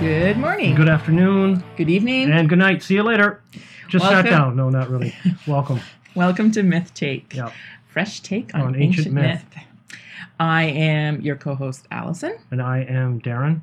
[0.00, 0.74] Good morning.
[0.74, 2.30] Good afternoon Good evening.
[2.30, 2.82] and good night.
[2.82, 3.40] See you later.
[3.88, 4.24] Just Welcome.
[4.24, 4.56] sat down.
[4.56, 5.14] No, not really.
[5.46, 5.80] Welcome.
[6.14, 7.34] Welcome to Myth Take.
[7.34, 7.50] Yeah.
[7.88, 9.44] Fresh take on, On ancient, ancient myth.
[9.56, 9.98] myth.
[10.38, 13.62] I am your co-host Alison, And I am Darrin.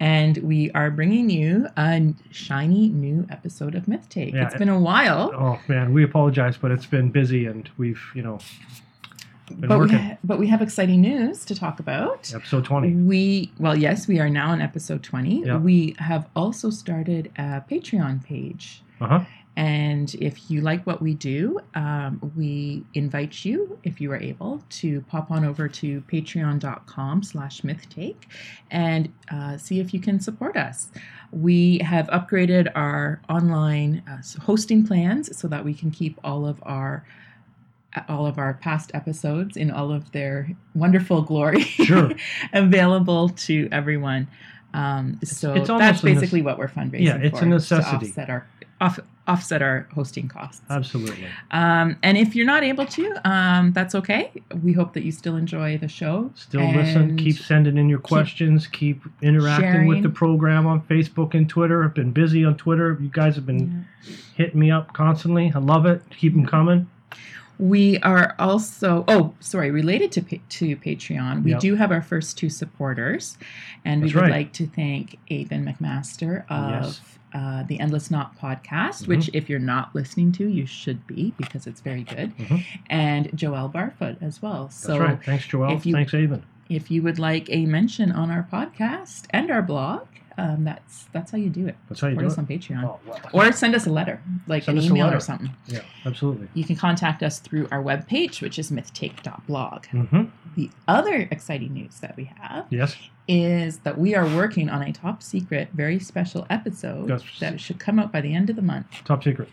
[0.00, 4.34] And we are bringing you a shiny new episode of Myth Take.
[4.34, 4.46] Yeah.
[4.46, 8.22] It's been a while, Oh man, we apologize, but it's been busy and we've, you
[8.22, 8.38] know,
[9.48, 9.98] been but we, working.
[9.98, 12.32] ha- but we have exciting news to talk about.
[12.34, 12.94] Episode 20.
[12.94, 15.40] We well, yes, we are now on episode twenty.
[15.44, 15.56] Yeah.
[15.58, 18.82] We have also started a Patreon page.
[19.00, 19.20] Uh huh.
[19.58, 24.62] And if you like what we do, um, we invite you, if you are able,
[24.70, 28.22] to pop on over to patreon.com slash mythtake
[28.70, 30.90] and uh, see if you can support us.
[31.32, 36.60] We have upgraded our online uh, hosting plans so that we can keep all of
[36.62, 37.04] our
[38.08, 42.12] all of our past episodes in all of their wonderful glory Sure.
[42.52, 44.28] available to everyone.
[44.72, 48.06] Um, so it's that's a basically what we're fundraising Yeah, it's a for, to necessity.
[48.06, 48.46] offset our
[48.80, 50.62] off, offset our hosting costs.
[50.70, 51.28] Absolutely.
[51.50, 54.32] Um, and if you're not able to, um, that's okay.
[54.62, 56.32] We hope that you still enjoy the show.
[56.34, 57.16] Still listen.
[57.16, 58.66] Keep sending in your questions.
[58.66, 61.84] Keep interacting with the program on Facebook and Twitter.
[61.84, 62.98] I've been busy on Twitter.
[63.00, 63.86] You guys have been
[64.34, 65.52] hitting me up constantly.
[65.54, 66.02] I love it.
[66.16, 66.88] Keep them coming.
[67.58, 71.42] We are also oh sorry related to to Patreon.
[71.42, 71.60] We Yep.
[71.60, 73.36] do have our first two supporters,
[73.84, 74.36] and That's we would right.
[74.38, 77.00] like to thank Aven McMaster of Yes.
[77.34, 79.08] uh, the Endless Knot podcast, Mhm.
[79.08, 82.64] which if you're not listening to, you should be because it's very good, Mhm.
[82.88, 84.66] and Joelle Barfoot as well.
[84.66, 85.22] That's right.
[85.24, 85.80] Thanks, Joel.
[85.84, 86.42] you- Thanks, Aven.
[86.68, 90.06] if you would like a mention on our podcast and our blog,
[90.38, 91.76] um, that's that's how you do it.
[91.88, 92.72] That's how you Support do us it.
[92.72, 92.84] on Patreon.
[92.84, 93.00] Oh,
[93.32, 93.48] well.
[93.48, 95.50] Or send us a letter, like Send an email or something.
[95.66, 96.48] yeah, absolutely.
[96.54, 99.86] You can contact us through our webpage, which is mythtake.blog.
[99.86, 100.24] hmm
[100.56, 102.96] The other exciting news that we have Yes.
[103.26, 107.22] is that we are working on a top secret, very special episode Yes.
[107.40, 108.86] that should come out by the end of the month.
[109.04, 109.48] Top secret.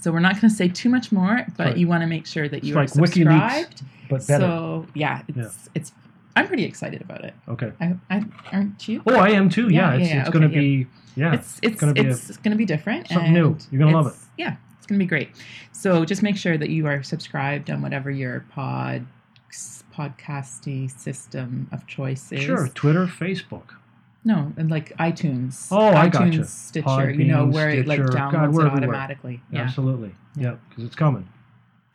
[0.00, 1.76] So we're not going to say too much more, but right.
[1.76, 3.82] you want to make sure that It's you like are WikiLeaks, subscribed.
[4.08, 4.44] But better.
[4.44, 5.92] So yeah, it's it's.
[6.36, 7.34] I'm pretty excited about it.
[7.48, 7.72] okay.
[7.80, 9.02] I, I aren't you?
[9.06, 9.68] Oh, I am too.
[9.68, 10.60] Yeah, Yeah, it's, yeah, it's okay, going to yeah.
[10.60, 10.86] be
[11.16, 11.34] yeah.
[11.34, 13.08] it's it's gonna be a- it's going to be different.
[13.08, 13.56] something new.
[13.70, 14.12] You're gonna love it.
[14.36, 15.30] Yeah, it's going to be great.
[15.72, 19.06] So just make sure that you are subscribed on whatever your pod
[19.94, 22.42] podcasty system of choice is.
[22.42, 23.70] Sure, Twitter, Facebook.
[24.24, 25.68] No, and like iTunes.
[25.70, 26.44] Oh, I iTunes, gotcha.
[26.44, 27.10] Stitcher.
[27.12, 29.40] you know Podbean, where it like downloads God, it automatically.
[29.52, 30.12] Yeah, Absolutely.
[30.36, 31.28] Yeah, because it's coming.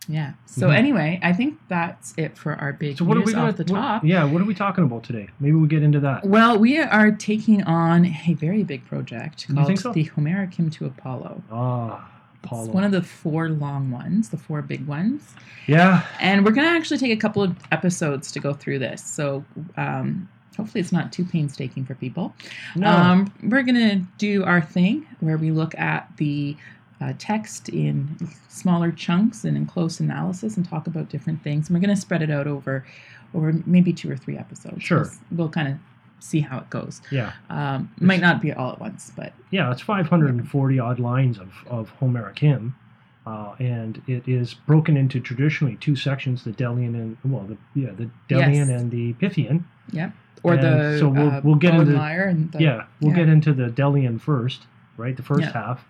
[0.07, 0.33] Yeah.
[0.45, 0.75] So Mhm.
[0.75, 3.63] anyway, I think that's it for our big So what are we going off the
[3.65, 4.03] to top.
[4.03, 5.27] Yeah, what are we talking about today?
[5.39, 6.25] Maybe we get into that.
[6.25, 9.91] Well, we are taking on a very big project You called so?
[9.93, 11.43] the Homeric Hymn to Apollo.
[11.51, 12.09] Ah,
[12.43, 12.65] Apollo.
[12.65, 15.35] It's one of the four long ones, the four big ones.
[15.67, 19.03] yeah, And we're going to actually take a couple of episodes to go through this.
[19.03, 19.45] So
[19.77, 22.33] um, hopefully it's not too painstaking for people.
[22.75, 26.57] no, Um, we're going to do our thing where we look at the
[27.01, 28.15] uh, text in
[28.47, 31.67] smaller chunks and in close analysis and talk about different things.
[31.67, 32.85] And we're going to spread it out over
[33.33, 34.83] over maybe two or three episodes.
[34.83, 34.99] Sure.
[35.31, 35.75] We'll, we'll kind of
[36.19, 37.01] see how it goes.
[37.11, 39.71] yeah, Um, might not be all at once, but yeah.
[39.71, 42.75] It's 540 odd lines of of Homeric hymn,
[43.25, 47.91] uh, and it is broken into traditionally two sections: the Delian and well, the yeah,
[47.91, 48.81] the Delian Yes.
[48.81, 49.65] and the Pythian.
[49.91, 50.11] yeah.
[50.43, 53.17] Or And the so we'll- uh, we'll get into- the, yeah, we'll yeah.
[53.17, 54.65] get into the Delian first,
[54.97, 55.15] right?
[55.15, 55.53] The first Yeah.
[55.53, 55.85] half.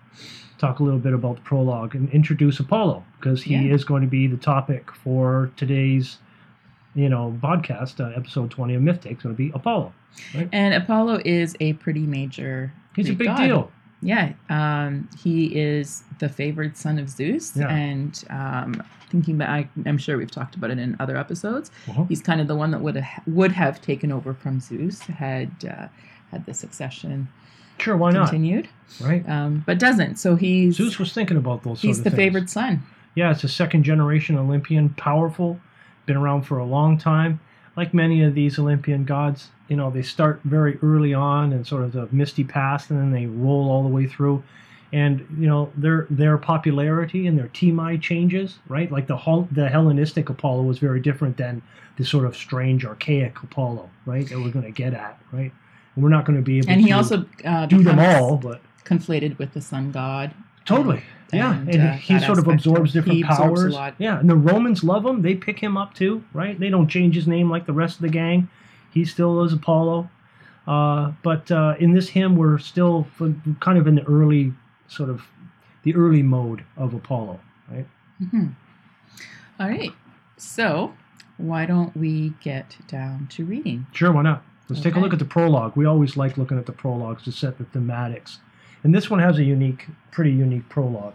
[0.62, 3.74] Talk a little bit about the prologue and introduce Apollo because he Yeah.
[3.74, 6.18] is going to be the topic for today's,
[6.94, 9.04] you know, podcast uh, episode twenty of Myth.
[9.04, 9.92] It's going to be Apollo.
[10.52, 12.72] And Apollo is a pretty major.
[12.94, 13.38] He's a big god.
[13.44, 13.72] deal.
[14.02, 17.68] Yeah, um, he is the favored son of Zeus, Yeah.
[17.68, 21.72] and um, thinking that I, I'm sure we've talked about it in other episodes.
[21.88, 22.04] Uh-huh.
[22.08, 25.50] He's kind of the one that would have, would have taken over from Zeus had
[25.68, 25.88] uh,
[26.30, 27.26] had the succession
[27.82, 28.30] Sure, why not?
[28.30, 28.68] continued,
[29.00, 29.28] Right?
[29.28, 30.16] um, but doesn't.
[30.16, 31.80] So he's Zeus was thinking about those.
[31.80, 32.16] Sort he's the things.
[32.16, 32.82] favored son.
[33.14, 35.60] Yeah, it's a second generation Olympian, powerful,
[36.06, 37.40] been around for a long time.
[37.76, 41.84] Like many of these Olympian gods, you know, they start very early on and sort
[41.84, 44.42] of the misty past, and then they roll all the way through.
[44.94, 48.92] And you know their their popularity and their timai changes, right?
[48.92, 51.62] Like the the Hellenistic Apollo was very different than
[51.96, 54.28] the sort of strange archaic Apollo, right?
[54.28, 55.52] That we're going to get at, right?
[55.94, 58.36] And we're not going to be able And to he also uh, do them all,
[58.36, 60.34] but conflated with the sun god.
[60.64, 61.02] Totally.
[61.32, 63.72] yeah, And, and uh, he sort of absorbs different absorbs powers.
[63.74, 63.94] lot.
[63.98, 65.22] Yeah, and the Romans love him.
[65.22, 66.58] They pick him up too, right?
[66.58, 68.48] They don't change his name like the rest of the gang.
[68.92, 70.08] He still is Apollo.
[70.66, 73.06] Uh, but uh, in this hymn, we're still
[73.60, 74.52] kind of in the early
[74.86, 75.22] sort of
[75.82, 77.86] the early mode of Apollo, right?
[78.30, 78.46] hmm
[79.58, 79.90] All right.
[80.36, 80.92] So,
[81.38, 83.86] why don't we get down to reading?
[83.92, 84.44] Sure, why not?
[84.72, 85.76] Let's take a look at the prologue.
[85.76, 88.38] We always like looking at the prologues to set the thematics.
[88.82, 91.14] And this one has a unique, pretty unique prologue.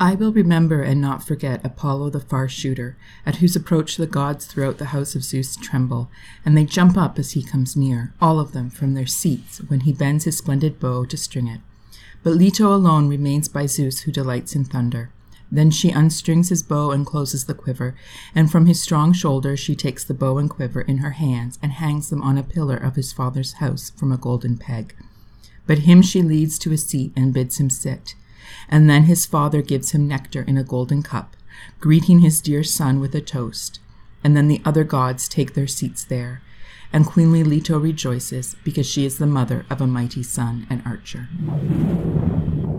[0.00, 4.46] I will remember and not forget Apollo the far shooter, at whose approach the gods
[4.46, 6.10] throughout the house of Zeus tremble,
[6.44, 9.80] and they jump up as he comes near, all of them from their seats, when
[9.80, 11.60] he bends his splendid bow to string it.
[12.24, 15.12] But Leto alone remains by Zeus, who delights in thunder.
[15.50, 17.94] Then she unstrings his bow and closes the quiver,
[18.34, 21.72] and from his strong shoulder she takes the bow and quiver in her hands and
[21.72, 24.94] hangs them on a pillar of his father's house from a golden peg.
[25.66, 28.14] But him she leads to a seat and bids him sit.
[28.68, 31.36] And then his father gives him nectar in a golden cup,
[31.80, 33.80] greeting his dear son with a toast.
[34.24, 36.42] And then the other gods take their seats there,
[36.92, 41.28] and queenly Leto rejoices because she is the mother of a mighty son and archer.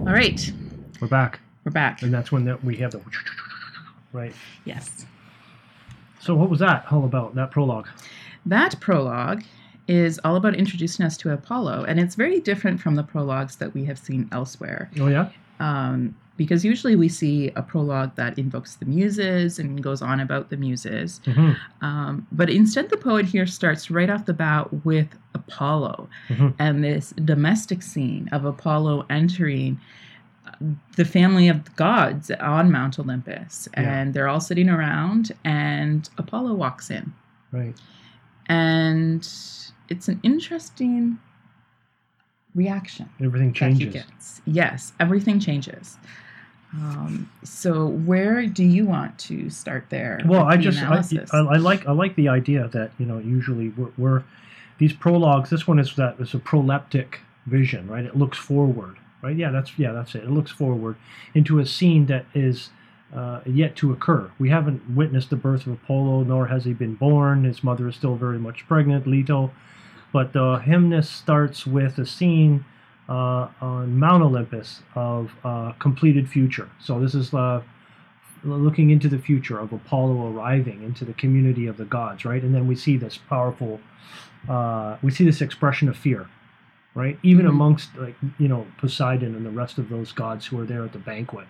[0.08, 0.52] All right,
[1.00, 1.42] We're back.
[1.68, 2.02] We're back.
[2.02, 3.02] And that's when that we have the
[4.14, 4.34] right.
[4.64, 5.06] Yes.
[6.22, 7.36] So what was that all about?
[7.36, 7.88] That prologue.
[8.46, 9.44] That prologue
[9.90, 13.74] is all about introducing us to Apollo, and it's very different from the prologues that
[13.74, 14.90] we have seen elsewhere.
[15.00, 15.30] Oh yeah.
[15.60, 20.52] um, because usually we see a prologue that invokes the muses and goes on about
[20.52, 21.20] the muses.
[21.26, 26.54] hmm Um, but instead, the poet here starts right off the bat with Apollo Mhm.
[26.60, 29.80] and this domestic scene of Apollo entering
[30.96, 33.68] the family of the gods on Mount Olympus.
[33.74, 33.82] Yeah.
[33.82, 37.14] And they're all sitting around, and Apollo walks in.
[37.52, 37.76] Right.
[38.48, 39.28] And
[39.90, 41.20] it's an interesting
[42.56, 44.42] reaction Everything changes.
[44.46, 45.98] Yes, everything changes.
[46.74, 50.20] Um, so where do you want to start there?
[50.26, 50.80] Well, I the just
[51.34, 51.38] I.
[51.38, 54.24] I, I like I like the idea that you know usually we're, we're
[54.78, 55.50] these prologues.
[55.50, 57.16] This one is that it's a proleptic
[57.46, 58.04] vision, right?
[58.04, 59.36] It looks forward, right?
[59.36, 60.24] Yeah, that's yeah, that's it.
[60.24, 60.96] It looks forward
[61.34, 62.70] into a scene that is
[63.16, 64.32] uh, yet to occur.
[64.40, 67.44] We haven't witnessed the birth of Apollo, nor has he been born.
[67.44, 69.52] His mother is still very much pregnant, Leto.
[70.14, 72.66] But the hymnist starts with a scene
[73.10, 76.70] uh, on Mount Olympus of uh, completed future.
[76.80, 77.62] So this is uh,
[78.44, 82.42] looking into the future of Apollo arriving into the community of the gods, right?
[82.42, 83.80] And then we see this powerful,
[84.50, 86.30] uh, we see this expression of fear,
[86.98, 87.18] right?
[87.24, 87.50] Even Mhm.
[87.50, 90.92] amongst like you know Poseidon and the rest of those gods who are there at
[90.94, 91.48] the banquet,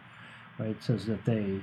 [0.60, 0.70] right?
[0.70, 1.62] It says that they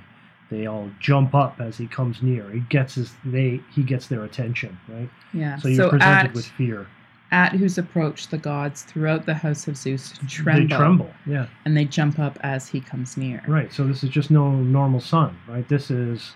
[0.49, 2.49] they all jump up as he comes near.
[2.51, 5.09] He gets his they he gets their attention, right?
[5.33, 5.55] yeah.
[5.57, 6.87] So you're presented at, with fear.
[7.31, 11.47] at whose approach the gods throughout the house of Zeus tremble, They tremble, yeah.
[11.65, 13.41] and they jump up as he comes near.
[13.47, 13.71] Right.
[13.73, 15.67] So this is just no normal sun, right?
[15.67, 16.33] This is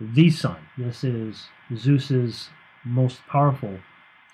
[0.00, 0.56] the sun.
[0.76, 1.46] This is
[1.76, 2.50] Zeus's
[2.84, 3.78] most powerful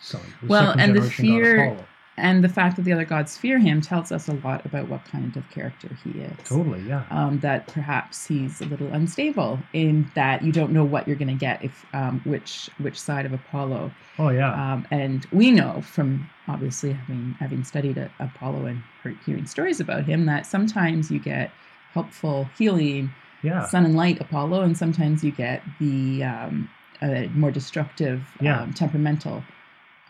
[0.01, 0.23] son.
[0.49, 1.77] Well, and the fear-.
[2.17, 5.05] And the fact that the other gods fear him tells us a lot about what
[5.07, 6.37] kind of character he is.
[6.45, 7.05] Totally, yeah.
[7.11, 11.29] um, that perhaps he's a little unstable in that you don't know what you're going
[11.29, 13.91] to get if um, which which side of Apollo.
[14.19, 14.53] Oh yeah.
[14.53, 18.83] Um, and we know from obviously having having studied a- Apollo and
[19.25, 21.51] hearing stories about him that sometimes you get
[21.95, 23.11] helpful healing
[23.43, 23.65] yeah.
[23.67, 26.69] sun and light Apollo, and sometimes you get the um,
[27.01, 28.61] uh, more destructive Yeah.
[28.61, 29.43] um, temperamental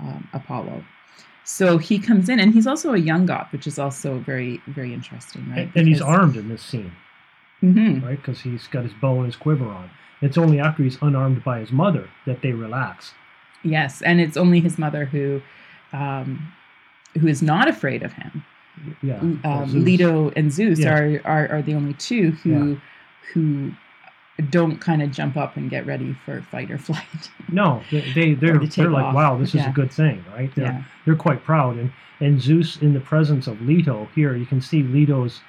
[0.00, 0.82] um, Apollo.
[1.52, 4.94] So he comes in, and he's also a young god, which is also very, very
[4.94, 5.62] interesting, right?
[5.62, 6.92] And, and he's armed in this scene,
[7.58, 8.16] hmm right?
[8.16, 9.90] Because he's got his bow and his quiver on.
[10.22, 13.14] It's only after he's unarmed by his mother that they relax.
[13.64, 15.42] Yes, and it's only his mother who,
[15.92, 16.52] um,
[17.18, 18.44] who is not afraid of him.
[19.02, 19.18] Yeah.
[19.18, 19.84] um, well, Zeus.
[19.84, 20.94] Leto and Zeus Yeah.
[20.94, 22.80] are, are are the only two who
[23.34, 23.72] who
[24.40, 27.30] don't kind of jump up and get ready for fight or flight.
[27.52, 29.14] No, they, they they're they're like, off.
[29.14, 29.70] wow, this is Yeah.
[29.70, 30.54] a good thing, right?
[30.54, 34.46] They're, yeah, they're quite proud and and Zeus in the presence of Leto here you
[34.46, 35.40] can see Leto's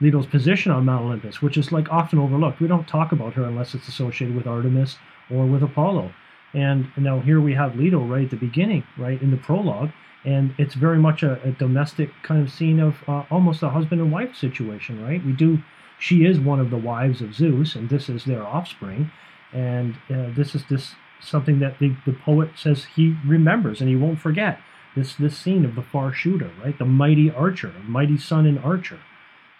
[0.00, 3.44] Leto's position on Mount Olympus which is like often overlooked we don't talk about her
[3.44, 4.96] unless it's associated with Artemis
[5.30, 6.12] or with Apollo
[6.54, 9.90] and now here we have Leto right at the beginning right in the prologue
[10.24, 14.00] and it's very much a, a domestic kind of scene of uh, almost a husband
[14.00, 15.58] and wife situation right we do
[15.98, 19.10] she is one of the wives of Zeus and this is their offspring
[19.52, 23.96] and uh, this is this something that the, the poet says he remembers and he
[23.96, 24.60] won't forget
[24.96, 26.76] this this scene of the far shooter, right?
[26.76, 28.98] The mighty archer, mighty son and archer.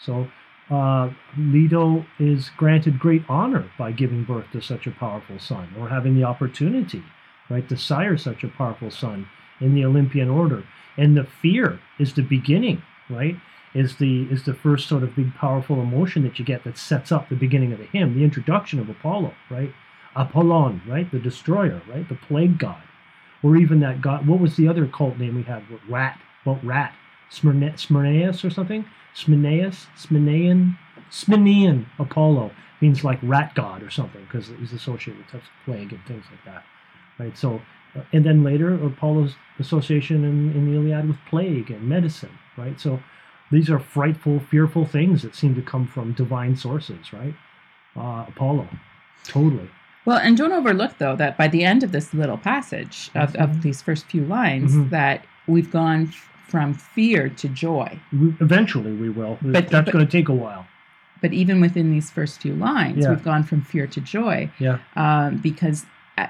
[0.00, 0.28] So
[0.68, 5.90] uh, Leto is granted great honor by giving birth to such a powerful son, or
[5.90, 7.04] having the opportunity,
[7.48, 9.28] right, to sire such a powerful son
[9.60, 10.64] in the Olympian order.
[10.96, 13.36] And the fear is the beginning, right?
[13.76, 17.12] Is the is the first sort of big powerful emotion that you get that sets
[17.12, 19.72] up the beginning of the hymn, the introduction of Apollo, right?
[20.14, 22.82] Apollon, right, the destroyer, right, the plague god
[23.42, 24.26] or even that god.
[24.26, 25.62] What was the other cult name we had?
[25.70, 26.18] What, Rat?
[26.44, 26.94] Well, Rat.
[27.28, 28.84] Smyrna, Smyrnaeus or something?
[29.14, 29.86] Smyrnaeus?
[29.96, 30.76] Smyrnaean?
[31.10, 35.64] Smyrnaean Apollo means like rat god or something because it was associated with types of
[35.64, 36.64] plague and things like that,
[37.18, 37.36] right?
[37.36, 37.62] So,
[38.12, 42.78] and then later Apollo's association in, in the Iliad with plague and medicine, right?
[42.80, 43.00] So,
[43.50, 47.34] these are frightful, fearful things that seem to come from divine sources, right?
[47.96, 48.68] Uh, Apollo,
[49.24, 49.68] totally.
[50.04, 53.42] Well, and don't overlook though that by the end of this little passage of, Mm-hmm.
[53.42, 54.90] of these first few lines, Mhm.
[54.90, 57.98] that we've gone f- from fear to joy.
[58.12, 59.38] We, eventually, we will.
[59.42, 60.66] But- That's but- going to take a while.
[61.22, 63.10] But even within these first few lines, Yeah.
[63.10, 64.78] we've gone from fear to joy Yeah.
[64.96, 65.86] um, because
[66.18, 66.28] a-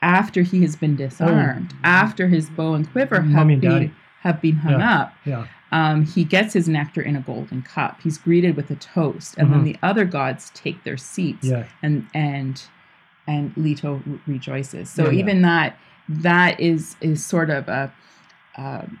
[0.00, 1.78] after he has been disarmed, Oh.
[1.82, 3.92] after his bow and quiver have Mommy and been,
[4.22, 4.98] have been hung Yeah.
[5.00, 5.44] up, Yeah.
[5.74, 8.00] Um, he gets his nectar in a golden cup.
[8.02, 9.64] He's greeted with a toast, and then Mhm.
[9.64, 11.64] the other gods take their seats, Yeah.
[11.82, 12.62] and and
[13.26, 14.88] and Leto re- rejoices.
[14.90, 15.18] So Yeah, yeah.
[15.20, 15.76] even that
[16.08, 17.90] that is is sort of a
[18.56, 18.98] um,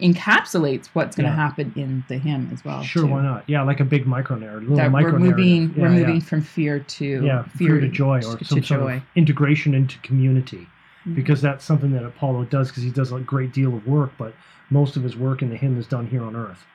[0.00, 1.36] encapsulates what's going to Yeah.
[1.36, 2.82] happen in the hymn as well.
[2.82, 3.08] Sure, too.
[3.08, 3.44] why not?
[3.46, 6.20] Yeah, like a big micro narrative, little That micro we're moving, we're moving yeah.
[6.20, 8.96] from fear to yeah, fear, to joy or to some sort joy.
[8.96, 10.66] of integration into community
[11.06, 11.14] Mhm.
[11.14, 14.34] because that's something that Apollo does because he does a great deal of work, but
[14.70, 16.66] most of his work in the hymn is done here on Earth.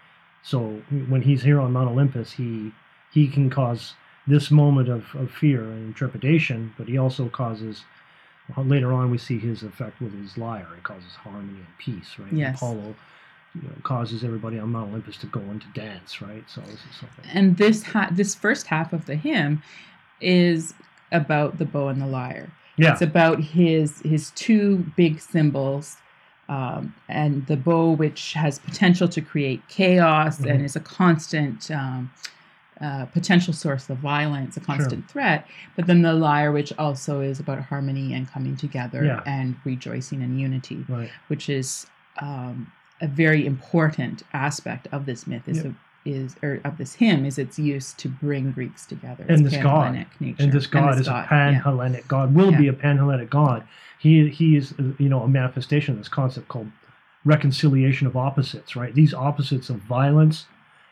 [0.44, 2.72] So when he's here on Mount Olympus, he
[3.12, 3.94] he can cause
[4.28, 7.84] this moment of, of fear and trepidation, but he also causes
[8.58, 10.68] later on we see his effect with his lyre.
[10.76, 12.32] He causes harmony and peace, right?
[12.34, 12.58] Yes.
[12.58, 12.96] Apollo
[13.56, 16.44] you know, causes everybody on Mount Olympus to go into dance, right?
[16.48, 17.26] So this is something.
[17.34, 19.62] and this ha- this first half of the hymn
[20.20, 20.74] is
[21.12, 22.50] about the bow and the lyre.
[22.78, 25.98] Yeah, It's about his his two big symbols,
[26.50, 30.66] um, and the bow, which has potential to create chaos and Mhm.
[30.66, 32.12] is a constant um,
[32.82, 35.48] uh, potential source of violence, a constant threat.
[35.78, 39.22] But then the lyre, which also is about harmony and coming together Yeah.
[39.26, 41.10] and rejoicing in unity, right.
[41.28, 41.88] which is
[42.22, 45.48] um, a very important aspect of this myth.
[45.48, 45.74] Is Yep.
[46.06, 49.26] Is or of this hymn is its use to bring Greeks together.
[49.28, 50.06] And this God.
[50.20, 50.44] Nature.
[50.44, 52.34] and this god is a pan-Hellenic god.
[52.34, 53.68] Will be a pan-Hellenic god.
[54.00, 56.72] He he is you know a manifestation of this concept called
[57.26, 58.76] reconciliation of opposites.
[58.76, 60.46] Right, these opposites of violence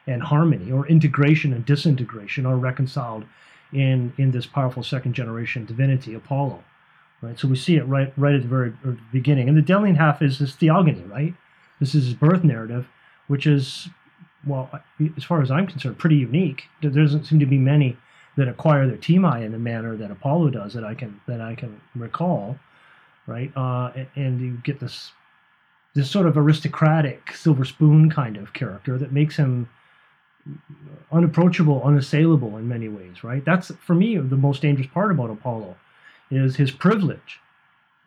[0.07, 3.25] and harmony, or integration and disintegration, are reconciled
[3.71, 6.63] in in this powerful second generation divinity Apollo.
[7.21, 8.73] Right, so we see it right right at the very
[9.11, 9.47] beginning.
[9.47, 11.03] And the Delian half is this theogony.
[11.03, 11.35] Right,
[11.79, 12.87] this is his birth narrative,
[13.27, 13.89] which is
[14.45, 14.69] well,
[15.17, 16.63] as far as I'm concerned, pretty unique.
[16.81, 17.97] There doesn't seem to be many
[18.35, 21.55] that acquire their timai in the manner that Apollo does that I can that I
[21.55, 22.57] can recall,
[23.27, 23.51] right?
[23.55, 25.11] Uh, and, and you get this
[25.93, 29.69] this sort of aristocratic silver spoon kind of character that makes him
[31.11, 33.45] unapproachable, unassailable in many ways, right?
[33.45, 35.77] That's for me the most dangerous part about Apollo
[36.31, 37.39] is his privilege,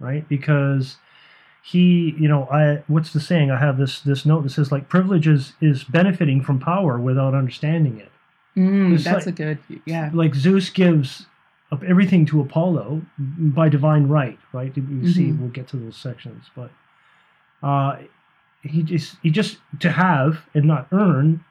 [0.01, 0.29] right?
[0.29, 0.97] Because
[1.69, 3.51] he, you know, I what's the saying?
[3.51, 7.35] I have this this note that says like privilege is is benefiting from power without
[7.35, 8.13] understanding it
[8.57, 10.11] Mm, that's like- a good, yeah.
[10.15, 11.27] like Zeus gives
[11.73, 14.75] up everything to Apollo by divine right, right?
[14.77, 15.39] You see, Mhm.
[15.41, 16.71] we'll get to those sections, but
[17.63, 17.97] uh,
[18.63, 21.45] he just he just to have and not earn,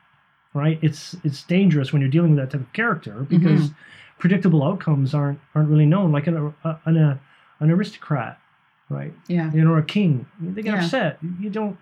[0.53, 0.79] right?
[0.81, 3.71] It's it's dangerous when you're dealing with that type of character because
[4.17, 6.11] predictable outcomes aren't aren't really known.
[6.11, 7.19] Like an a, an, a,
[7.59, 8.39] an aristocrat,
[8.89, 9.13] right?
[9.27, 9.51] Yeah.
[9.53, 10.83] You know, or a king, they get Yeah.
[10.83, 11.17] upset.
[11.39, 11.77] You don't,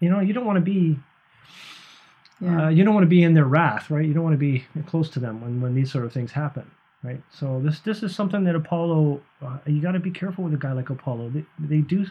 [0.00, 0.98] you know, you don't want to be
[2.40, 2.66] Yeah.
[2.66, 4.06] uh, you don't want to be in their wrath, right?
[4.06, 6.70] You don't want to be close to them when, when these sort of things happen,
[7.02, 7.20] right?
[7.30, 10.56] So this this is something that Apollo, uh, you got to be careful with a
[10.56, 11.30] guy like Apollo.
[11.30, 12.06] They, they do,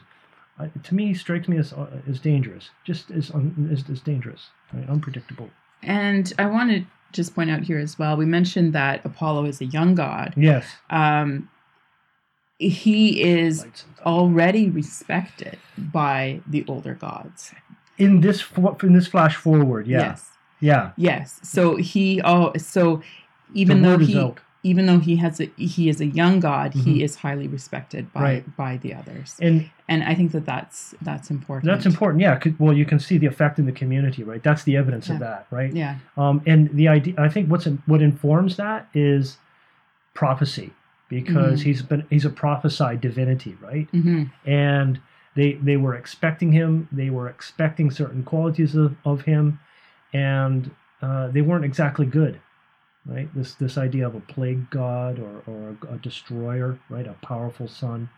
[0.60, 4.50] uh, to me, strikes me as uh, as dangerous, just as un, as, as dangerous,
[4.74, 4.88] right?
[4.89, 5.50] Unpredictable.
[5.82, 8.17] and I want to just point out here as well.
[8.17, 10.34] We mentioned that Apollo is a young god.
[10.36, 10.65] Yes.
[10.89, 11.50] Um,
[12.60, 14.10] he is Lights and thunder.
[14.10, 17.54] already respected by the older gods.
[17.98, 18.44] In this
[18.84, 20.30] in this flash forward, yeah, Yes.
[20.60, 20.92] yeah.
[20.98, 21.40] Yes.
[21.44, 23.02] So he oh so
[23.54, 24.40] even though he out.
[24.64, 26.84] even though he has a he is a young god, Mhm.
[26.84, 28.56] he is highly respected by Right.
[28.58, 29.36] by the others.
[29.42, 31.72] and And I think that that's that's important.
[31.72, 32.22] that's important.
[32.22, 32.36] Yeah.
[32.38, 34.44] 'cause- Well, you can see the effect in the community, right?
[34.44, 35.74] That's the evidence of that, right?
[35.74, 35.96] Yeah.
[36.18, 39.38] Um, and the idea, I think, what's what informs that is
[40.14, 40.72] prophecy,
[41.10, 41.64] because Mhm.
[41.64, 43.88] he's been he's a prophesied divinity, right?
[43.92, 45.00] hmm And
[45.36, 49.60] they they were expecting him, they were expecting certain qualities of, of him,
[50.14, 50.72] and
[51.02, 52.40] uh, they weren't exactly good,
[53.06, 53.30] right?
[53.36, 57.08] This this idea of a plague god or or a, a destroyer, right?
[57.08, 58.10] A powerful son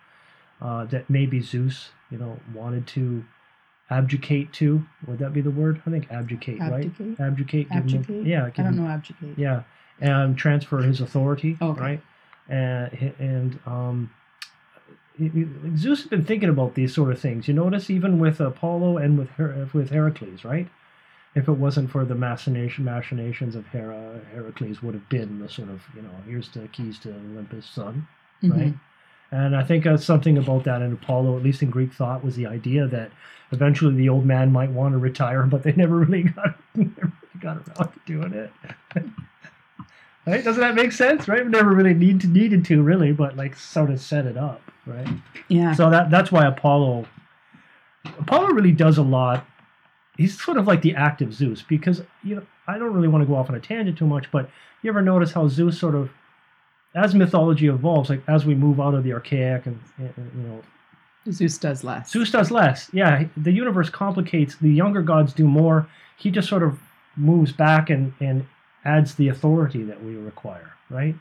[0.62, 3.24] uh, that maybe Zeus, you know, wanted to
[3.89, 4.86] abdicate to.
[5.08, 5.81] Would that be the word?
[5.86, 6.86] I think abdicate, right?
[6.86, 7.19] Abdicate?
[7.19, 7.67] Abdicate.
[7.69, 8.25] him- Abdicate?
[8.25, 8.46] yeah.
[8.46, 9.38] I don't him- know abdicate.
[9.38, 9.63] yeah,
[10.00, 11.81] and transfer his authority, Okay.
[11.81, 12.01] right?
[12.50, 14.12] And and um,
[15.77, 17.48] Zeus has been thinking about these sort of things.
[17.48, 20.68] You notice even with Apollo and with Her- with Heracles, right?
[21.36, 25.70] If it wasn't for the machination machinations of Hera, Heracles would have been the sort
[25.70, 28.08] of you know here's the keys to Olympus' son,
[28.41, 28.51] Mhm.
[28.51, 28.74] right?
[29.32, 32.36] And I think that's something about that in Apollo, at least in Greek thought, was
[32.36, 33.12] the idea that
[33.51, 37.39] eventually the old man might want to retire, but they never really got never really
[37.39, 38.51] got around to doing it.
[40.25, 40.43] right?
[40.43, 41.27] Doesn't that make sense?
[41.27, 41.43] Right?
[41.43, 44.61] We never really need to needed to really, but like sort of set it up,
[44.85, 45.07] right?
[45.47, 45.73] Yeah.
[45.73, 47.05] So that that's why Apollo
[48.19, 49.45] Apollo really does a lot.
[50.17, 53.27] He's sort of like the active Zeus because you know I don't really want to
[53.27, 54.49] go off on a tangent too much, but
[54.81, 56.09] you ever notice how Zeus sort of
[56.95, 60.61] as mythology evolves, like as we move out of the archaic and, and you know
[61.31, 62.11] Zeus does less.
[62.11, 62.89] Zeus does less.
[62.93, 64.55] Yeah, the universe complicates.
[64.55, 65.88] The younger gods do more.
[66.17, 66.79] He just sort of
[67.15, 68.45] moves back and, and
[68.93, 71.15] adds the authority that we require, right?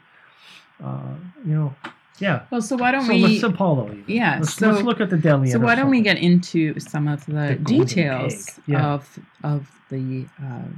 [0.83, 1.75] Uh, you know,
[2.21, 2.43] yeah.
[2.51, 3.23] Well, so why don't so we?
[3.27, 3.85] let's Apollo.
[3.93, 4.05] even.
[4.09, 5.53] yeah, Let's, so- let's look at the Delian.
[5.53, 8.95] So why don't we get into some of the, The details yeah.
[8.95, 9.03] of
[9.45, 9.61] of
[9.91, 10.69] the uh,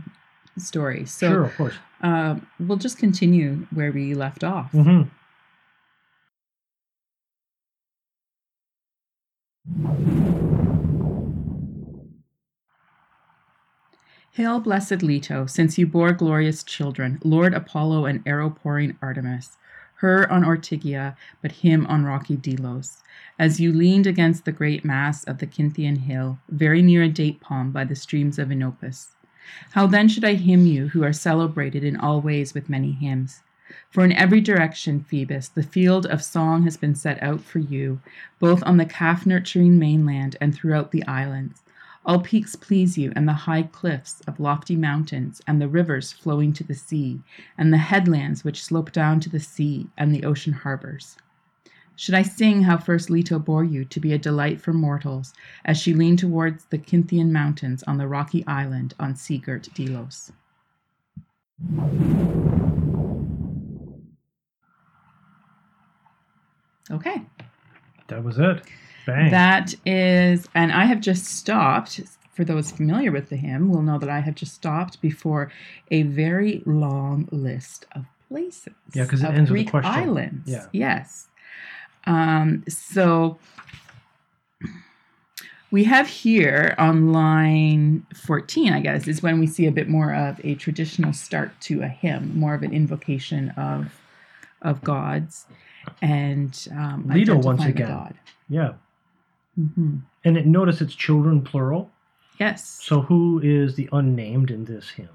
[0.59, 1.07] story?
[1.07, 1.75] So sure, of course.
[2.03, 4.71] um, we'll just continue where we left off.
[4.73, 5.03] hmm
[14.35, 19.57] Hail, blessed Leto, since you bore glorious children, Lord Apollo and arrow pouring Artemis,
[19.97, 23.03] her on Ortygia, but him on rocky Delos.
[23.41, 27.41] As you leaned against the great mass of the Cynthian hill, very near a date
[27.41, 29.17] palm by the streams of Inopus.
[29.73, 33.43] How then should I hymn you, who are celebrated in all ways with many hymns?
[33.91, 38.01] For in every direction, Phoebus, the field of song has been set out for you,
[38.39, 41.63] both on the calf nurturing mainland and throughout the islands.
[42.07, 46.53] All peaks please you, and the high cliffs of lofty mountains, and the rivers flowing
[46.55, 47.21] to the sea,
[47.59, 51.19] and the headlands which slope down to the sea, and the ocean harbors.
[51.97, 55.35] Should I sing how first Leto bore you to be a delight for mortals,
[55.67, 60.33] as she leaned towards the Cynthian mountains on the rocky island on sea-girt Delos?
[66.91, 67.23] Okay.
[68.09, 68.63] That was it.
[69.31, 72.01] That is, and I have just stopped.
[72.33, 75.53] For those familiar with the hymn, will know that I have just stopped before
[75.91, 78.73] a very long list of places.
[78.95, 79.91] Yeah, 'cause it ends with a Greek question.
[79.93, 80.49] islands.
[80.51, 80.67] Yeah.
[80.73, 81.29] Yes.
[82.07, 83.39] Um, so
[85.71, 90.15] we have here on line 14, I guess, is when we see a bit more
[90.15, 93.97] of a traditional start to a hymn, more of an invocation of
[94.63, 95.47] of gods
[96.03, 97.89] and um, Leto once again.
[97.89, 98.15] God.
[98.49, 98.73] yeah.
[99.69, 101.91] Hmm And it, notice it's children plural.
[102.39, 102.65] Yes.
[102.83, 105.09] So who is the unnamed in this hymn?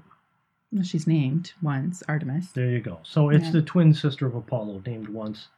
[0.72, 2.52] Well, she's named once, Artemis.
[2.52, 3.00] There you go.
[3.02, 3.52] So it's Yeah.
[3.52, 5.48] the twin sister of Apollo, named once,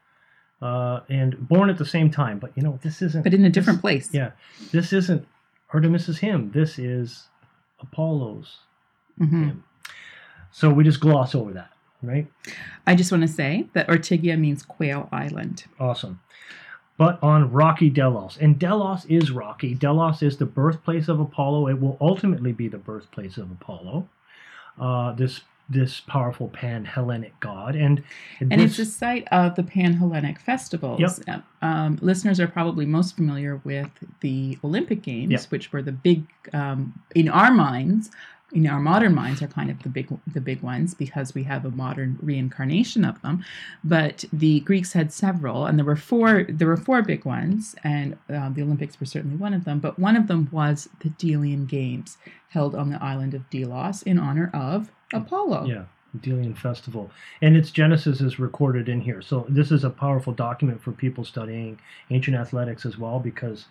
[0.62, 2.38] uh, and born at the same time.
[2.38, 3.22] But you know, this isn't.
[3.22, 4.14] But in a different this- place.
[4.14, 4.30] Yeah,
[4.72, 5.26] this isn't
[5.72, 6.50] Artemis's hymn.
[6.52, 7.28] This is
[7.80, 8.58] Apollo's
[9.18, 9.64] hmm hymn.
[10.50, 11.70] So we just gloss over that,
[12.02, 12.26] right?
[12.86, 15.64] I just want to say that Ortygia means quail island.
[15.78, 16.20] Awesome.
[16.98, 19.72] But on rocky Delos, and Delos is rocky.
[19.74, 21.68] Delos is the birthplace of Apollo.
[21.68, 24.08] It will ultimately be the birthplace of Apollo.
[24.78, 28.02] Uh, this this powerful pan Hellenic god, and
[28.40, 31.20] And this, it's the site of the Pan Hellenic festivals.
[31.60, 35.40] Um, listeners are probably most familiar with the Olympic Games, Yep.
[35.50, 38.10] which were the big, um, in our minds,
[38.52, 41.64] in our modern minds, are kind of the big, the big ones because we have
[41.64, 43.44] a modern reincarnation of them.
[43.84, 46.46] But the Greeks had several, and there were four.
[46.48, 49.80] There were four big ones, and uh, the Olympics were certainly one of them.
[49.80, 52.16] But one of them was the Delian Games,
[52.48, 55.66] held on the island of Delos in honor of Apollo.
[55.66, 55.84] Yeah,
[56.18, 57.10] Delian Festival.
[57.42, 59.20] And its genesis is recorded in here.
[59.20, 61.78] So this is a powerful document for people studying
[62.10, 63.66] ancient athletics as well because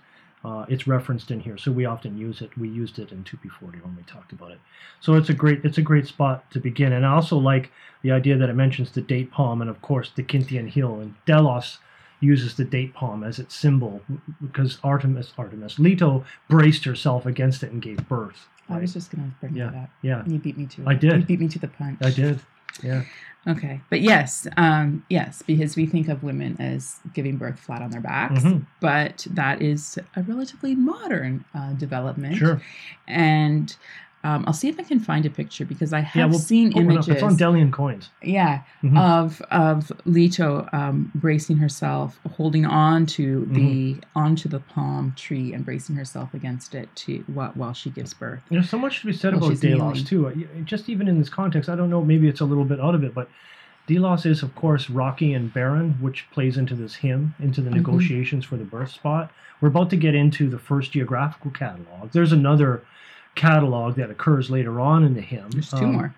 [0.47, 1.57] uh, it's referenced in here.
[1.57, 2.57] So we often use it.
[2.57, 4.59] We used it in 2P40 when we talked about it.
[5.01, 6.93] So it's a great it's a great spot to begin.
[6.93, 10.11] And I also like the idea that it mentions the date palm and of course
[10.15, 11.79] the Cynthian hill and Delos
[12.21, 14.01] uses the date palm as its symbol
[14.41, 18.47] because Artemis Artemis Leto braced herself against it and gave birth.
[18.69, 19.69] I was just going to bring Yeah.
[19.71, 19.89] that up.
[20.01, 20.87] Yeah, You beat me to it.
[20.87, 21.13] I did.
[21.21, 21.99] You beat me to the punch.
[22.01, 22.39] I did.
[22.83, 23.03] Yeah.
[23.47, 23.79] Okay.
[23.89, 28.01] But yes, um, yes, because we think of women as giving birth flat on their
[28.01, 28.65] backs, Mhm.
[28.81, 32.35] but that is a relatively modern uh, development.
[32.35, 32.61] Sure.
[33.07, 33.73] And
[34.23, 36.71] um, I'll see if I can find a picture because I have Yeah, we'll seen
[36.73, 37.07] images.
[37.07, 38.09] It's on Delian coins.
[38.23, 38.97] yeah, Mhm.
[38.99, 44.19] of of Leto um, bracing herself, holding on to the Mm-hmm.
[44.19, 48.41] onto the palm tree and bracing herself against it to while, while she gives birth.
[48.49, 50.27] There's so much to be said Well, about Delos too.
[50.27, 50.33] Uh,
[50.65, 52.03] Just even in this context, I don't know.
[52.03, 53.29] Maybe it's a little bit out of it, but
[53.85, 57.75] Delos is, of course, rocky and barren, which plays into this hymn, into the Mhm.
[57.75, 59.31] negotiations for the birth spot.
[59.61, 62.11] We're about to get into the first geographical catalog.
[62.11, 62.81] There's another
[63.37, 65.49] catalog that occurs later on in the hymn.
[65.51, 66.13] There's two Um, more.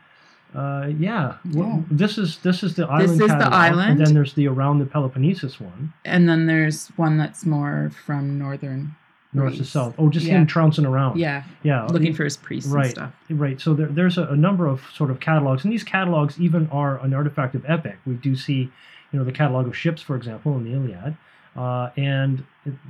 [0.56, 1.36] Uh, yeah.
[1.54, 1.86] Well.
[1.92, 3.20] This is this is the island.
[3.20, 3.92] This is the island.
[3.92, 8.40] and then there's the around the Peloponnesus one, And then there's one that's more from
[8.40, 8.96] northern.
[9.32, 9.94] north to south.
[10.00, 10.38] Oh, just Yeah.
[10.40, 11.20] him trouncing around.
[11.20, 11.86] Yeah, yeah.
[11.86, 12.86] looking for his priests right.
[12.86, 13.14] and stuff.
[13.30, 13.62] Right.
[13.62, 16.98] So there, there's a, a number of sort of catalogs, and these catalogs even are
[17.06, 17.98] an artifact of epic.
[18.08, 18.72] We do see,
[19.12, 21.16] you know, the catalog of ships, for example, in the Iliad,
[21.56, 22.44] uh, and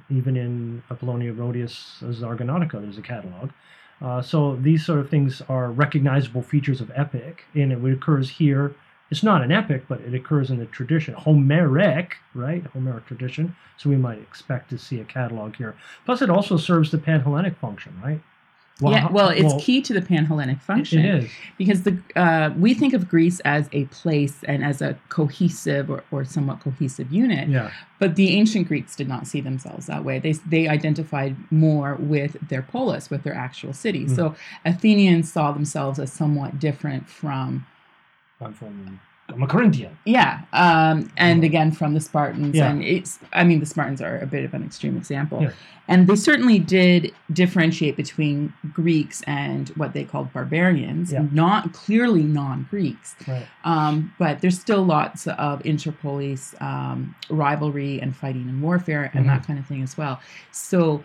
[0.10, 3.50] even in Apollonius Rhodius' Argonautica, there's a catalog.
[4.01, 8.75] Uh, so these sort of things are recognizable features of epic, and it occurs here.
[9.12, 12.63] It's not an epic, but it occurs in the tradition, Homeric, right?
[12.67, 13.55] Homeric tradition.
[13.77, 15.75] So we might expect to see a catalog here.
[16.05, 18.21] Plus, it also serves the Panhellenic function, right?
[18.82, 21.00] Yeah, well, it's well, key to the Panhellenic function.
[21.04, 21.32] It is.
[21.58, 26.04] because the uh, we think of Greece as a place and as a cohesive or,
[26.12, 27.72] or somewhat cohesive unit, Yeah.
[28.00, 30.20] but the ancient Greeks did not see themselves that way.
[30.20, 34.06] They they identified more with their polis, with their actual city.
[34.06, 34.15] Mm.
[34.15, 37.65] So Athenians saw themselves as somewhat different from
[39.30, 39.98] I'm a Corinthian.
[40.06, 42.56] yeah, um, and again from the Spartans.
[42.56, 42.70] Yeah.
[42.72, 45.42] And it's I mean the Spartans are a bit of an extreme example.
[45.44, 45.52] Yeah.
[45.88, 51.26] And they certainly did differentiate between Greeks and what they called barbarians, Yeah.
[51.32, 53.15] not clearly non-Greeks.
[53.28, 53.48] Right.
[53.63, 59.28] Um, but there's still lots of interpolis um, rivalry and fighting and warfare and Mm-hmm.
[59.30, 60.20] that kind of thing as well.
[60.52, 61.04] So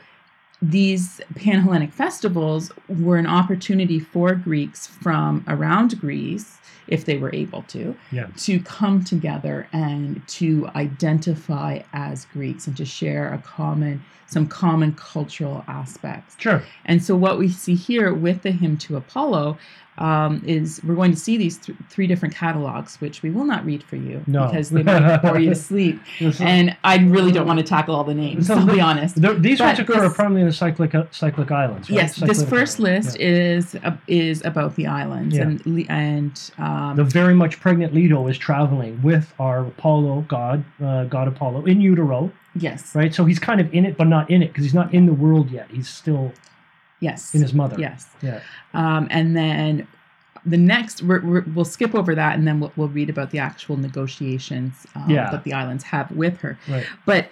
[0.70, 7.62] these Panhellenic festivals were an opportunity for Greeks from around Greece, if they were able
[7.62, 8.26] to, Yeah.
[8.36, 14.92] to come together and to identify as Greeks and to share a common, some common
[14.92, 16.36] cultural aspects.
[16.38, 16.62] Sure.
[16.84, 19.58] And so, what we see here with the hymn to Apollo
[19.98, 23.64] um, is we're going to see these th- three different catalogs, which we will not
[23.64, 24.46] read for you No.
[24.46, 26.00] because they might bore you to sleep.
[26.40, 28.48] And I really don't want to tackle all the names.
[28.48, 29.20] So I'll be honest.
[29.20, 31.88] the- these ones but occur this- primarily in the cyclic cyclic islands.
[31.88, 31.96] Right?
[31.96, 33.26] Yes, this first islands, list yeah.
[33.28, 35.42] is uh, is about the islands Yeah.
[35.42, 41.04] and and um, The very much pregnant Leto is traveling with our Apollo god, uh,
[41.04, 43.14] god Apollo, in utero, yes, right?
[43.14, 45.12] So he's kind of in it, but not in it because he's not in the
[45.12, 45.68] world yet.
[45.70, 46.32] He's still
[47.04, 47.76] yes, in his mother.
[47.78, 48.08] yes.
[48.22, 48.40] Yeah.
[48.72, 49.86] Um, and then
[50.46, 53.38] the next, we're, we're, we'll skip over that, and then we'll, we'll read about the
[53.38, 55.30] actual negotiations um, Yeah.
[55.30, 56.58] that the islands have with her.
[56.68, 56.86] Right.
[57.06, 57.28] But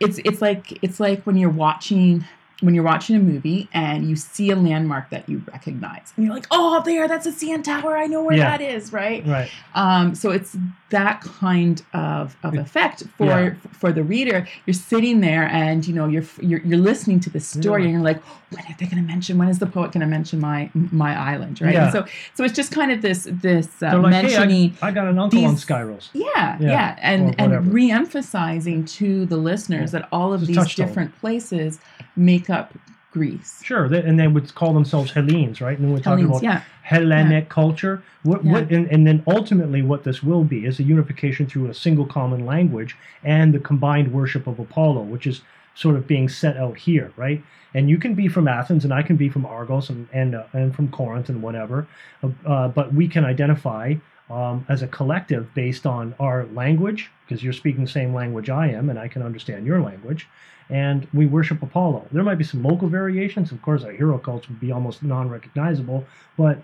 [0.00, 2.24] it's it's like it's like when you're watching
[2.64, 6.34] when you're watching a movie and you see a landmark that you recognize, and you're
[6.34, 7.96] like, "Oh, there, that's a CN Tower.
[7.96, 8.56] I know where Yeah.
[8.56, 9.24] that is." Right.
[9.26, 9.50] Right.
[9.74, 10.56] Um, so it's
[10.90, 13.54] that kind of, of effect for yeah.
[13.72, 14.46] for the reader.
[14.66, 17.86] You're sitting there and you know you're you're, you're listening to the story Yeah.
[17.88, 19.36] and you're like, when are they going to mention?
[19.38, 21.60] When is the poet going to mention my my island?
[21.60, 21.74] Right.
[21.74, 21.84] Yeah.
[21.84, 24.70] And so so it's just kind of this this uh, like, mentioning.
[24.70, 26.08] hey, I, I got an uncle on these- Skyros.
[26.12, 31.78] yeah, Yeah, and and re-emphasizing to the listeners that all of these different places
[32.16, 32.74] make up
[33.12, 33.60] Greece.
[33.62, 35.78] Sure, and they would call themselves Hellenes, right?
[35.78, 38.02] And we're talking about yeah, Hellenic culture.
[38.24, 38.52] What, Yeah.
[38.52, 42.06] what, and, and then ultimately, what this will be is a unification through a single
[42.06, 45.42] common language and the combined worship of Apollo, which is
[45.76, 47.40] sort of being set out here, right?
[47.72, 50.44] And you can be from Athens, and I can be from Argos, and and, uh,
[50.52, 51.86] and from Corinth, and whatever,
[52.22, 53.94] uh, uh, but we can identify
[54.30, 58.68] um, as a collective based on our language, because you're speaking the same language I
[58.68, 60.28] am, and I can understand your language.
[60.70, 62.06] And we worship Apollo.
[62.10, 63.52] There might be some local variations.
[63.52, 66.58] Of course, our hero cults would be almost non-recognizable, but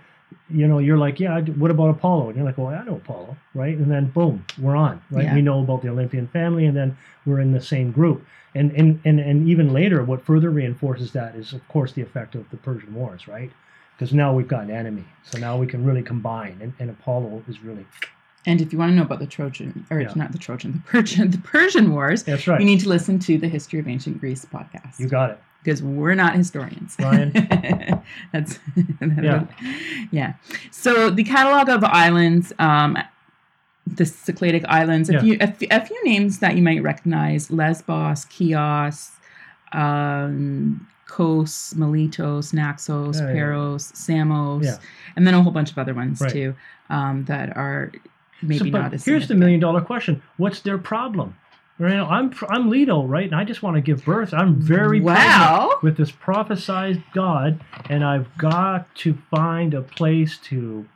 [0.48, 2.28] you know, you're like, yeah, what about Apollo?
[2.28, 3.76] And you're like, well, I know Apollo, right?
[3.76, 5.24] And then boom, we're on, right?
[5.24, 5.34] Yeah.
[5.34, 8.24] We know about the Olympian family, and then we're in the same group.
[8.54, 12.34] And and and and even later, what further reinforces that is, of course, the effect
[12.34, 13.50] of the Persian Wars, right?
[13.96, 17.42] Because now we've got an enemy, so now we can really combine, and, and Apollo
[17.48, 17.86] is really
[18.46, 20.12] and if you want to know about the Trojan or Yeah.
[20.16, 22.58] not the Trojan, the Persian, the Persian Wars, that's right.
[22.60, 24.98] you need to listen to the History of Ancient Greece podcast.
[24.98, 25.38] You got it.
[25.62, 26.96] because we're not historians.
[26.98, 27.32] Ryan?
[28.32, 28.58] That's
[29.00, 29.44] Yeah.
[30.10, 30.32] yeah.
[30.70, 32.96] So the catalog of islands, um,
[33.86, 35.20] the Cycladic islands, a Yeah.
[35.20, 39.10] few a, few- a few names that you might recognize: Lesbos, Chios,
[39.72, 43.32] um, Kos, Miletos, Naxos, yeah.
[43.32, 44.76] Paros, Samos, Yeah.
[45.16, 46.30] and then a whole bunch of other ones Right.
[46.32, 46.54] too
[46.88, 47.92] um, that are
[48.42, 49.04] maybe So, but not as.
[49.04, 51.36] here's the million dollar question: What's their problem?
[51.78, 51.94] Right?
[51.94, 53.24] now, I'm I'm Leto, right?
[53.24, 54.34] And I just want to give birth.
[54.34, 55.78] I'm very Wow.
[55.82, 60.86] with this prophesied God, and I've got to find a place to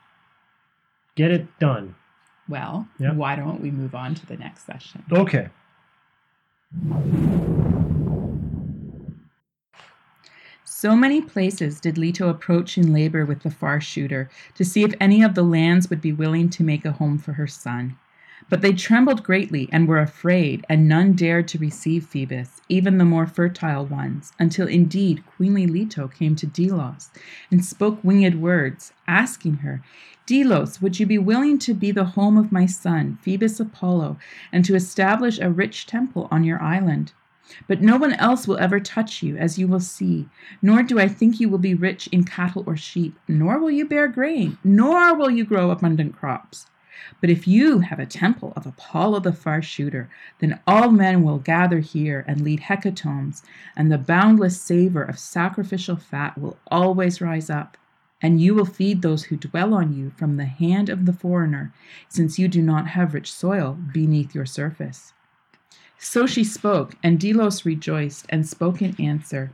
[1.16, 1.94] get it done.
[2.48, 3.12] Well, Yeah.
[3.12, 5.04] why don't we move on to the next session?
[5.10, 5.48] Okay.
[10.84, 14.92] So many places did Leto approach in labor with the far shooter to see if
[15.00, 17.96] any of the lands would be willing to make a home for her son.
[18.50, 23.06] But they trembled greatly and were afraid, and none dared to receive Phoebus, even the
[23.06, 27.08] more fertile ones, until indeed queenly Leto came to Delos
[27.50, 29.82] and spoke winged words, asking her,
[30.26, 34.18] Delos, would you be willing to be the home of my son, Phoebus Apollo,
[34.52, 37.14] and to establish a rich temple on your island?
[37.66, 40.28] But no one else will ever touch you, as you will see,
[40.62, 43.84] nor do I think you will be rich in cattle or sheep, nor will you
[43.84, 46.66] bear grain, nor will you grow abundant crops.
[47.20, 51.38] But if you have a temple of Apollo the far shooter, then all men will
[51.38, 53.42] gather here and lead hecatombs,
[53.76, 57.76] and the boundless savor of sacrificial fat will always rise up.
[58.22, 61.74] And you will feed those who dwell on you from the hand of the foreigner,
[62.08, 65.12] since you do not have rich soil beneath your surface.
[66.04, 69.52] So she spoke, and Delos rejoiced and spoke in answer.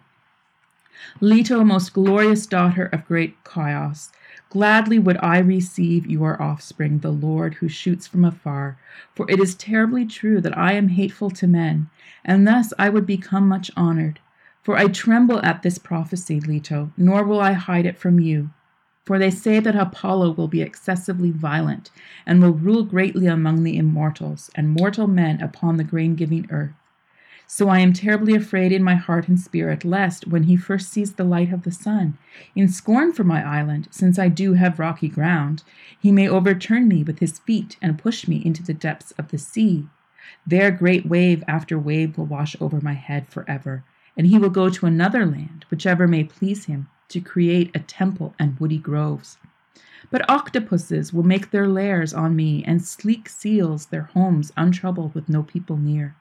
[1.21, 4.11] Leto, most glorious daughter of great Coeus,
[4.51, 8.77] Gladly would I receive your offspring, the Lord who shoots from afar,
[9.15, 11.89] for it is terribly true that I am hateful to men,
[12.25, 14.19] and thus I would become much honored.
[14.65, 18.51] For I tremble at this prophecy, Leto, nor will I hide it from you.
[19.11, 21.91] For they say that Apollo will be excessively violent,
[22.25, 26.77] and will rule greatly among the immortals, and mortal men upon the grain giving earth.
[27.49, 31.15] So I am terribly afraid in my heart and spirit, lest, when he first sees
[31.15, 32.19] the light of the sun,
[32.55, 35.65] in scorn for my island, since I do have rocky ground,
[35.99, 39.39] he may overturn me with his feet and push me into the depths of the
[39.39, 39.89] sea.
[40.47, 43.83] There great wave after wave will wash over my head forever,
[44.17, 48.35] and he will go to another land, whichever may please him, to create a temple
[48.39, 49.39] and woody groves.
[50.11, 55.29] But octopuses will make their lairs on me, and sleek seals their homes untroubled with
[55.29, 56.17] no people near.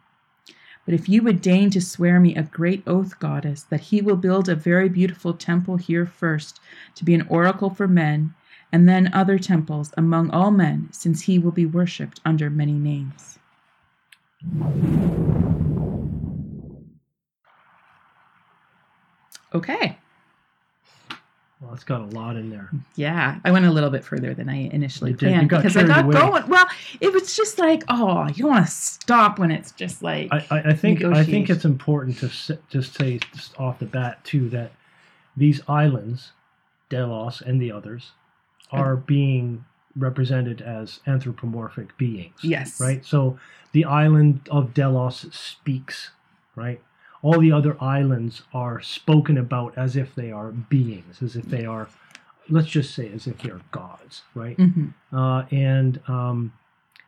[0.86, 4.16] But if you would deign to swear me a great oath, goddess, that he will
[4.16, 6.60] build a very beautiful temple here first,
[6.96, 8.34] to be an oracle for men,
[8.72, 13.40] and then other temples among all men, since he will be worshipped under many names.
[19.54, 19.98] Okay.
[21.62, 22.70] Well, it's got a lot in there.
[22.96, 26.06] Yeah, I went a little bit further than I initially You planned because I got
[26.06, 26.14] away.
[26.14, 26.48] going.
[26.48, 26.66] Well,
[27.02, 30.46] it was just like, oh, you don't want to stop when it's just like, I,
[30.50, 34.48] I, I think I think it's important to just say just off the bat too
[34.50, 34.72] that
[35.36, 36.32] these islands,
[36.88, 38.12] Delos and the others,
[38.72, 39.66] are being
[39.98, 42.36] represented as anthropomorphic beings.
[42.42, 43.04] yes, Right.
[43.06, 43.38] So
[43.74, 46.12] the island of Delos speaks.
[46.56, 46.82] Right.
[47.22, 51.66] All the other islands are spoken about as if they are beings, as if they
[51.66, 51.90] are,
[52.50, 54.24] let's just say, as if they are gods.
[54.34, 56.54] Right hmm uh, and um,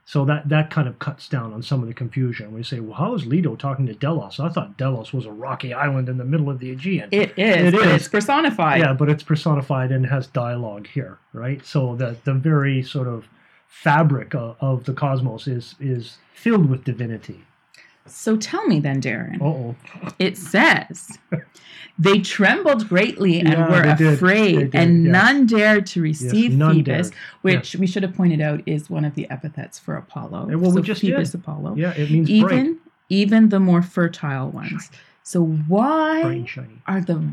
[0.06, 2.52] so that that kind of cuts down on some of the confusion.
[2.54, 4.40] We say, well, how is Leto talking to Delos?
[4.42, 7.08] I thought Delos was a rocky island in the middle of the Aegean.
[7.12, 7.68] It is.
[7.68, 7.86] It is.
[7.86, 8.80] It's personified.
[8.82, 11.66] yeah, but it's personified and has dialogue here, right?
[11.66, 13.30] So that the very sort of
[13.68, 17.46] fabric of, of the cosmos is is filled with divinity.
[18.06, 19.40] So tell me then, Darrin.
[19.42, 19.76] Oh.
[20.20, 21.18] It says,
[22.00, 24.14] they trembled greatly and Yeah, were they did.
[24.14, 25.12] afraid, did, and yes.
[25.12, 27.22] none dared to receive none Phoebus, dared.
[27.42, 30.48] which we should have pointed out is one of the epithets for Apollo.
[30.50, 31.42] Yeah, well, we just Phoebus did.
[31.42, 31.76] Apollo.
[31.76, 34.90] Yeah, it means even bright, even the more fertile ones.
[35.24, 36.82] So why bright and shiny.
[36.88, 37.24] are the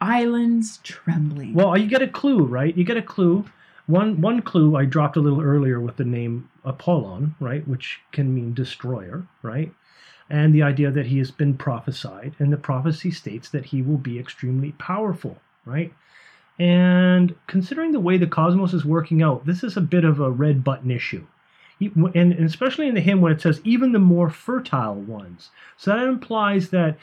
[0.00, 1.54] islands trembling?
[1.54, 2.76] Well, you get a clue, right?
[2.76, 3.44] You get a clue.
[3.86, 8.34] One one clue I dropped a little earlier with the name Apollon, right, which can
[8.34, 9.72] mean destroyer, right?
[10.30, 13.98] And the idea that he has been prophesied, and the prophecy states that he will
[13.98, 15.92] be extremely powerful, right?
[16.58, 20.30] And considering the way the cosmos is working out, this is a bit of a
[20.30, 21.26] red button issue.
[21.80, 25.50] And and especially in the hymn when it says even the more fertile ones.
[25.76, 26.96] So that implies that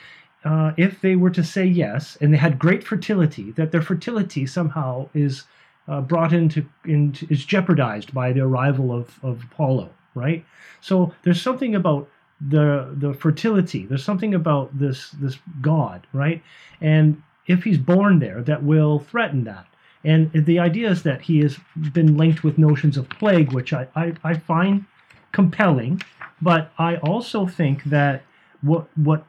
[0.43, 4.47] uh, if they were to say yes and they had great fertility, that their fertility
[4.47, 5.43] somehow is
[5.87, 10.45] uh, brought into, into is jeopardized by the arrival of, of Apollo, right?
[10.79, 12.09] So there's something about
[12.49, 13.85] the the fertility.
[13.85, 16.41] There's something about this this god, right?
[16.79, 19.67] And if he's born there, that will threaten that.
[20.03, 21.59] And the idea is that he has
[21.93, 24.85] been linked with notions of plague, which I, I, I find
[25.31, 26.01] compelling.
[26.41, 28.23] But I also think that
[28.61, 29.25] what what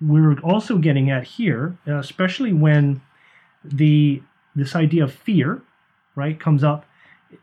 [0.00, 3.00] we're also getting at here, especially when
[3.64, 4.22] the
[4.54, 5.62] this idea of fear,
[6.14, 6.84] right, comes up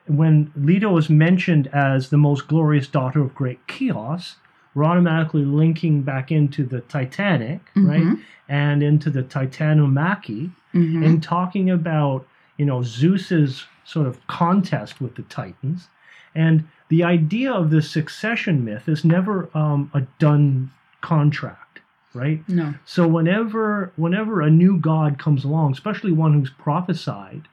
[0.06, 4.36] when Leto is mentioned as the most glorious daughter of great Coeus,
[4.76, 8.20] we're automatically linking back into the Titanic, right, Mhm.
[8.48, 11.06] and into the Titanomachy, Mhm.
[11.06, 12.26] and talking about
[12.58, 15.88] you know Zeus's sort of contest with the Titans,
[16.36, 20.70] and the idea of the succession myth is never um, a done
[21.02, 21.80] contract,
[22.14, 22.44] right?
[22.50, 22.74] no.
[22.86, 27.48] So whenever whenever a new god comes along, especially one who's prophesied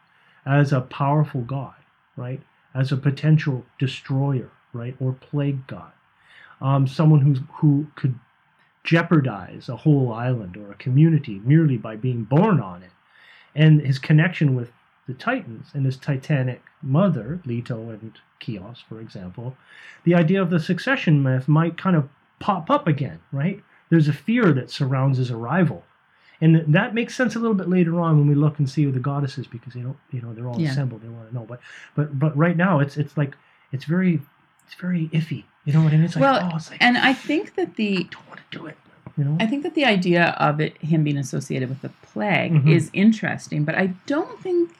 [0.44, 1.74] as a powerful god,
[2.16, 2.40] right,
[2.74, 5.92] as a potential destroyer, right, or plague god,
[6.60, 8.18] um, someone who's who could
[8.84, 12.92] jeopardize a whole island or a community merely by being born on it,
[13.54, 14.70] and his connection with
[15.06, 19.56] the Titans and his Titanic mother, Leto and Coeus, for example,
[20.04, 23.62] the idea of the succession myth might kind of pop up again, right?
[23.88, 25.84] There's a fear that surrounds his arrival.
[26.40, 28.92] And that makes sense a little bit later on when we look and see who
[28.92, 30.70] the goddesses because they don't, you know, they're all Yeah.
[30.70, 31.02] assembled.
[31.02, 31.60] They want to know, but,
[31.94, 33.34] but, but right now it's it's like
[33.72, 34.20] it's very,
[34.66, 35.44] it's very iffy.
[35.66, 36.04] You know what I mean?
[36.06, 38.58] It's like, Well, oh, it's like And I think that the I don't want to
[38.58, 38.78] do it.
[39.18, 39.36] You know?
[39.40, 42.70] I think that the idea of it him being associated with the plague Mhm.
[42.70, 44.70] is interesting, but I don't think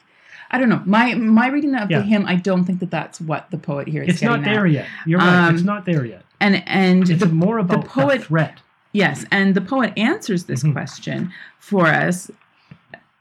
[0.49, 0.81] I don't know.
[0.85, 1.99] My my reading of Yeah.
[1.99, 4.65] the hymn, I don't think that that's what the poet here is it's not there
[4.65, 4.71] at.
[4.71, 4.85] yet.
[5.05, 5.51] You're right.
[5.51, 6.23] it's Um, not there yet.
[6.39, 8.59] And and It's the, more about the poet- threat.
[8.93, 10.71] yes, and the poet answers this Mhm.
[10.71, 12.31] question for us,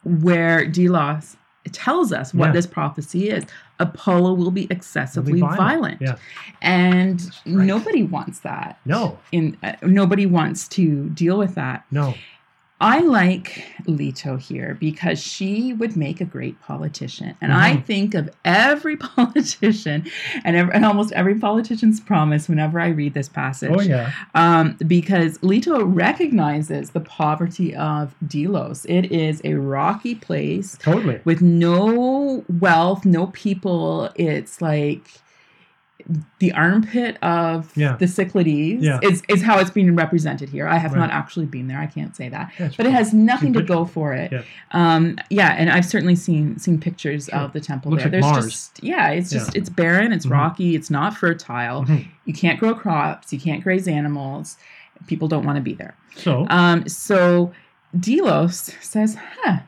[0.05, 1.37] where Delos
[1.73, 2.53] tells us what Yeah.
[2.53, 3.45] this prophecy is.
[3.79, 5.59] Apollo will be excessively violent.
[5.59, 6.17] violent, Yeah.
[6.63, 7.67] and right.
[7.67, 8.79] nobody wants that.
[8.85, 11.85] No, In uh, nobody wants to deal with that.
[11.91, 12.15] no.
[12.79, 17.35] I like Leto here because she would make a great politician.
[17.41, 17.85] And I Mhm.
[17.85, 20.05] think of every politician
[20.45, 23.71] and, ev and almost every politician's promise whenever I read this passage.
[23.73, 24.11] Oh yeah.
[24.35, 28.85] Um, because Leto recognizes the poverty of Delos.
[28.87, 31.21] It is a rocky place Totally.
[31.25, 34.11] with no wealth, no people.
[34.17, 35.09] It's like
[36.39, 37.97] the armpit of Yeah.
[37.97, 39.01] the Cyclades Yeah.
[39.03, 40.69] is, is how it's being represented here.
[40.69, 41.01] I have Right.
[41.01, 41.79] not actually been there.
[41.81, 42.53] I can't say that.
[42.61, 44.31] Yeah, But it has nothing to go for it.
[44.31, 44.43] Yeah.
[44.73, 47.41] Um, yeah, and I've certainly seen seen pictures Sure.
[47.41, 48.13] of the temple Looks there.
[48.13, 48.45] like There's Mars.
[48.53, 50.33] just yeah, it's just it's barren, it's Mhm.
[50.33, 51.85] rocky, it's not fertile.
[51.85, 52.05] Mhm.
[52.25, 54.57] You can't grow crops, you can't graze animals.
[55.09, 55.95] People don't want to be there.
[56.17, 57.53] So Um, so
[57.99, 59.59] Delos says, "Huh,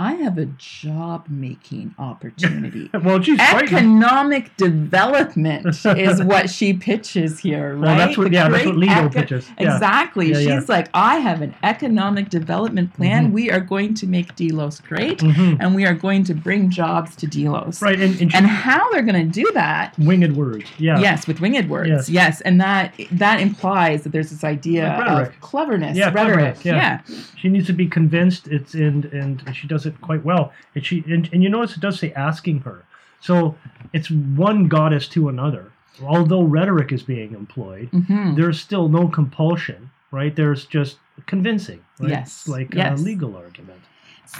[0.00, 3.72] I have a job making opportunity." well, she's frightened.
[3.72, 7.80] Economic development is what she pitches here, right?
[7.82, 9.50] Well, that's what The yeah, that's what eco- pitches.
[9.58, 9.74] Yeah.
[9.74, 10.32] Exactly.
[10.32, 13.28] Yeah, She's like, I have an economic development plan.
[13.28, 13.32] Mhm.
[13.32, 15.58] We are going to make Delos great, Mhm.
[15.60, 17.82] and we are going to bring jobs to Delos.
[17.82, 19.94] Right, and, and, And how they're going to do that?
[19.98, 20.64] winged words.
[20.78, 20.98] Yeah.
[21.00, 21.88] Yes, with winged words.
[21.90, 22.08] Yes.
[22.08, 22.40] Yes.
[22.42, 26.56] and that that implies that there's this idea Like of cleverness, Yeah, rhetoric.
[26.60, 27.00] cleverness, yeah.
[27.36, 28.48] She needs to be convinced.
[28.48, 30.52] It's and and she does it quite well.
[30.74, 32.84] And she and, and you notice it does say asking her.
[33.20, 33.56] So
[33.92, 35.72] it's one goddess to another.
[36.02, 38.36] Although rhetoric is being employed, Mhm.
[38.36, 40.34] there's still no compulsion, right?
[40.34, 41.80] There's just convincing.
[41.98, 42.10] Right?
[42.10, 42.98] Yes, like yes.
[43.00, 43.80] a legal argument.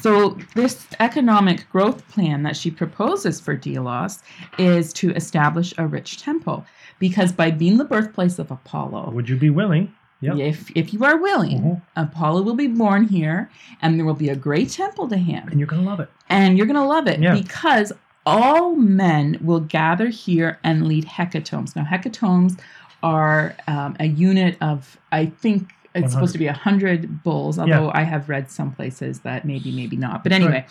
[0.02, 4.22] So, this economic growth plan that she proposes for Delos
[4.56, 6.64] is to establish a rich temple.
[7.00, 9.92] Because by being the birthplace of Apollo, Would you be willing?
[10.22, 10.36] Yep.
[10.36, 11.82] if, if you are willing, Mhm.
[11.96, 15.48] Apollo will be born here and there will be a great temple to him.
[15.48, 16.10] And you're gonna love it.
[16.28, 17.34] And you're going to love it Yeah.
[17.34, 17.92] because
[18.24, 21.74] all men will gather here and lead hecatombs.
[21.74, 22.58] Now, hecatombs
[23.02, 28.02] are um, a unit of, I think, it's supposed to be 100 bulls, although I
[28.04, 30.22] have read some places that maybe, maybe not.
[30.22, 30.66] But That's anyway,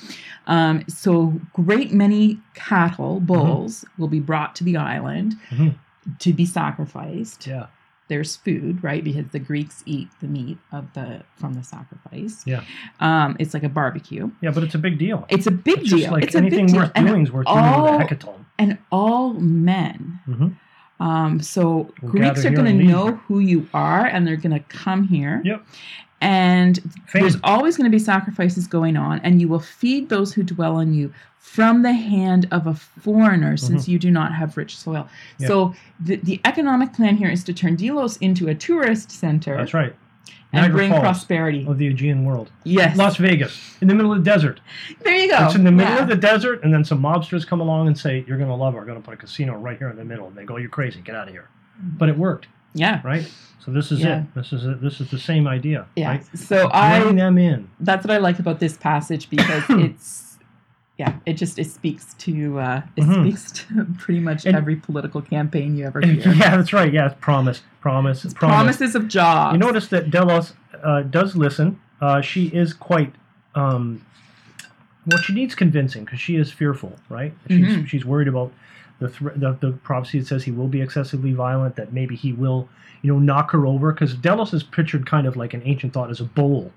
[0.47, 5.75] um, so great many cattle, bulls, will be brought to the island Mhm.
[6.19, 7.65] to be sacrificed Yeah.
[8.09, 9.03] There's food, right?
[9.03, 12.43] Because the Greeks eat the meat of the from the sacrifice.
[12.45, 12.63] Yeah.
[12.99, 14.29] Um, it's like a barbecue.
[14.41, 15.25] Yeah, but it's a big deal.
[15.29, 15.99] It's a big It's deal.
[15.99, 16.81] just like it's a anything big deal.
[16.83, 18.45] worth And, doing is worth doing all- with a hecatomb.
[18.57, 20.19] and all men.
[20.27, 20.55] Mhm.
[20.99, 24.59] Um, so Will Greeks are going to know who you are, and they're going to
[24.67, 25.41] come here.
[25.45, 25.65] Yep.
[26.21, 26.79] And
[27.13, 30.75] there's always going to be sacrifices going on, and you will feed those who dwell
[30.75, 35.03] on you from the hand of a foreigner, since you do not have rich soil.
[35.03, 35.47] Mm-hmm.
[35.47, 39.73] So the, the economic plan here is to turn Delos into a tourist center That's
[39.73, 39.95] right.
[40.51, 41.65] and Niagara bring Falls prosperity.
[41.65, 42.51] of the Aegean world.
[42.65, 42.97] Yes.
[42.97, 44.59] Las Vegas, in the middle of the desert.
[45.01, 45.45] there you go.
[45.45, 46.03] It's in the middle Yeah.
[46.03, 48.73] of the desert, and then some mobsters come along and say, "You're going to love
[48.75, 48.77] it.
[48.77, 50.69] We're going to put a casino right here in the middle." And they go, "You're
[50.69, 50.99] crazy.
[51.01, 51.47] Get out of here."
[51.81, 53.01] But it worked, Yeah.
[53.03, 53.29] right?
[53.65, 54.21] So this is Yeah.
[54.21, 54.35] it.
[54.35, 54.81] This is it.
[54.81, 55.85] This is the same idea.
[55.95, 56.09] Yeah.
[56.09, 56.25] Right?
[56.37, 57.69] So Bring I them in.
[57.79, 60.37] that's what I like about this passage because it's
[60.97, 63.21] yeah, it just it speaks to uh it Mhm.
[63.21, 66.33] speaks to pretty much And- every political campaign you ever hear.
[66.33, 66.91] yeah, that's right.
[66.93, 68.33] Yeah, promise, promise, promise.
[68.55, 69.53] Promises of jobs.
[69.53, 71.79] You notice that Delos uh, does listen.
[72.01, 73.13] Uh, she is quite.
[73.55, 74.05] Um,
[75.05, 77.33] well, she needs convincing because she is fearful, right?
[77.49, 77.87] She's Mhm.
[77.87, 78.51] she's worried about
[78.99, 81.75] the, thr the the prophecy that says he will be excessively violent.
[81.75, 82.67] That maybe he will,
[83.01, 83.91] you know, knock her over.
[83.91, 86.71] Because Delos is pictured kind of like an ancient thought as a bowl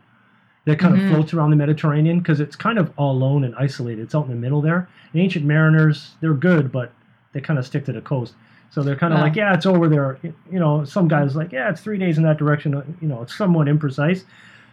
[0.64, 1.02] that kind Mhm.
[1.02, 4.02] of floats around the Mediterranean because it's kind of all alone and isolated.
[4.02, 4.86] It's out in the middle there.
[5.12, 6.92] And ancient mariners, they're good, but
[7.32, 8.34] they kind of stick to the coast.
[8.70, 9.24] So they're kind of Wow.
[9.26, 10.18] like, yeah, it's over there.
[10.22, 12.80] You know, some guys like, yeah, it's three days in that direction.
[13.00, 14.22] You know, it's somewhat imprecise.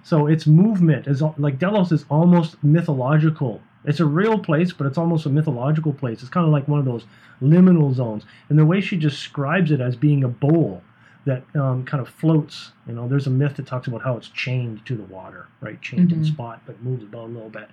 [0.03, 4.97] So its movement is like Delos is almost mythological It's a real place, but it's
[4.97, 6.21] almost a mythological place.
[6.21, 7.05] It's kind of like one of those
[7.41, 8.23] liminal zones.
[8.49, 10.83] And the way she describes it as being a bowl
[11.25, 14.29] that um, kind of floats, you know, there's a myth that talks about how it's
[14.29, 15.81] chained to the water, right?
[15.81, 16.25] Chained in Mhm.
[16.27, 17.69] spot, but moves about a little bit.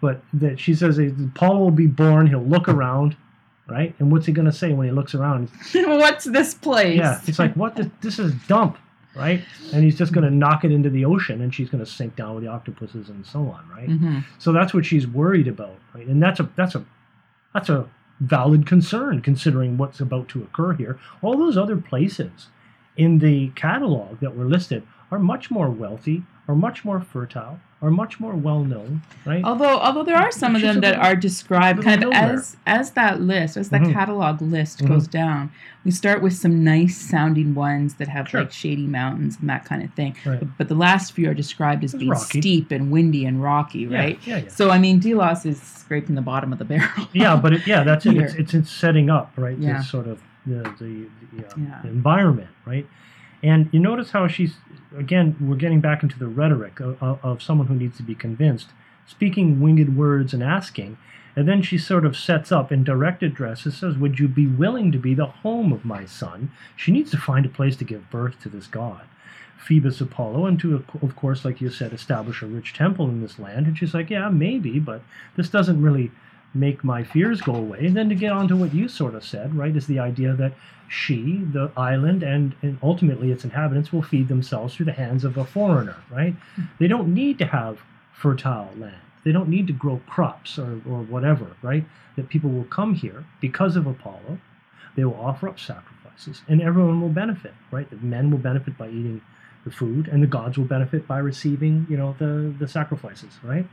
[0.00, 3.16] But that she says Apollo will be born, he'll look around,
[3.68, 3.94] right?
[3.98, 5.48] And what's he going to say when he looks around?
[5.74, 6.96] What's this place?
[6.98, 7.76] Yeah, it's like, what?
[7.76, 8.78] This, this is dump,
[9.14, 9.42] right?
[9.72, 12.16] And he's just going to knock it into the ocean, and she's going to sink
[12.16, 13.88] down with the octopuses and so on, right?
[13.88, 14.24] Mhm.
[14.38, 16.06] So that's what she's worried about, right?
[16.06, 16.84] And that's a that's a
[17.54, 17.86] that's a
[18.20, 20.98] valid concern considering what's about to occur here.
[21.22, 22.48] All those other places
[22.96, 27.90] in the catalog that were listed are much more wealthy, are much more fertile, are
[27.90, 29.42] much more well known, right?
[29.42, 32.34] Although, although there are some of them that are described kind of nowhere.
[32.34, 33.92] as as that list, as that Mhm.
[33.92, 34.88] catalog list Mhm.
[34.88, 35.50] goes down.
[35.84, 38.40] We start with some nice sounding ones that have Sure.
[38.42, 40.14] like shady mountains and that kind of thing.
[40.26, 40.38] Right.
[40.40, 42.40] But, but the last few are described as It's being rocky.
[42.40, 44.18] steep and windy and rocky, right?
[44.26, 44.48] Yeah, yeah.
[44.48, 47.08] So I mean, Delos is scraping the bottom of the barrel.
[47.14, 48.16] yeah, but it, yeah, that's it.
[48.18, 49.56] It's, it's it's setting up right.
[49.58, 49.78] Yeah.
[49.78, 51.78] This sort of the the, the, uh, Yeah.
[51.82, 52.86] the environment, right?
[53.42, 54.54] And you notice how she's
[54.96, 55.36] again.
[55.40, 58.68] We're getting back into the rhetoric of, of, someone who needs to be convinced,
[59.06, 60.98] speaking winged words and asking,
[61.34, 63.64] and then she sort of sets up in direct address.
[63.64, 67.10] It says, "Would you be willing to be the home of my son?" She needs
[67.12, 69.02] to find a place to give birth to this god.
[69.58, 73.38] Phoebus Apollo, and to, of course, like you said, establish a rich temple in this
[73.38, 73.66] land.
[73.66, 75.02] And she's like, yeah, maybe, but
[75.36, 76.10] this doesn't really
[76.54, 77.86] make my fears go away.
[77.86, 80.34] And then to get on to what you sort of said, right, is the idea
[80.34, 80.52] that
[80.88, 85.36] she, the island, and, and ultimately its inhabitants will feed themselves through the hands of
[85.36, 86.34] a foreigner, right?
[86.80, 87.78] They don't need to have
[88.12, 88.96] fertile land.
[89.24, 91.84] They don't need to grow crops or, or whatever, right?
[92.16, 94.38] That people will come here because of Apollo.
[94.96, 97.88] They will offer up sacrifices, and everyone will benefit, right?
[97.88, 99.20] The men will benefit by eating
[99.64, 103.66] the food, and the gods will benefit by receiving, you know, the the sacrifices, right?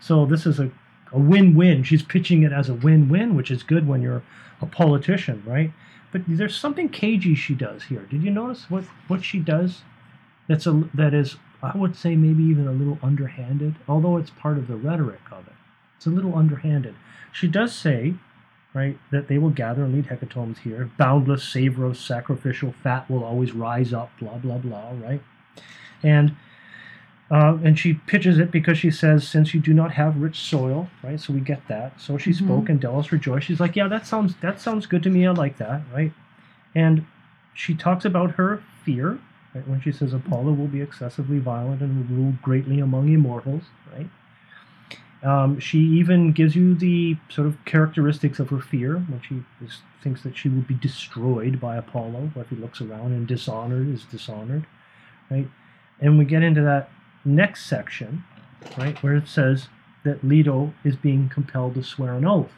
[0.00, 0.70] So this is a,
[1.14, 1.84] a win-win.
[1.84, 4.22] She's pitching it as a win-win, which is good when you're
[4.60, 5.72] a politician, right?
[6.12, 8.06] But there's something cagey she does here.
[8.10, 9.82] Did you notice what what she does?
[10.48, 14.58] That's a that is I would say maybe even a little underhanded, although it's part
[14.58, 15.54] of the rhetoric of it.
[15.96, 16.94] It's a little underhanded.
[17.32, 18.14] She does say,
[18.74, 20.90] right, that they will gather and lead hecatombs here.
[20.98, 24.10] Boundless, savorous, sacrificial fat will always rise up.
[24.20, 24.92] Blah blah blah.
[25.00, 25.22] Right,
[26.02, 26.36] and
[27.30, 30.88] uh, and she pitches it because she says, since you do not have rich soil,
[31.02, 31.18] right?
[31.18, 32.00] So we get that.
[32.00, 32.44] So she Mhm.
[32.44, 33.46] spoke, and Delos rejoiced.
[33.46, 35.26] She's like, yeah, that sounds that sounds good to me.
[35.26, 36.12] I like that, right?
[36.74, 37.06] And
[37.54, 39.18] she talks about her fear,
[39.54, 39.66] right?
[39.66, 43.64] When she says Apollo will be excessively violent and will rule greatly among immortals,
[43.96, 44.08] right?
[45.22, 49.80] Um, she even gives you the sort of characteristics of her fear when she is,
[50.02, 52.32] thinks that she will be destroyed by Apollo.
[52.36, 54.66] or If he looks around and dishonored is dishonored,
[55.30, 55.48] right?
[56.00, 56.90] And we get into that
[57.24, 58.24] next section,
[58.78, 59.68] right, where it says
[60.04, 62.52] that Leto is being compelled to swear an oath.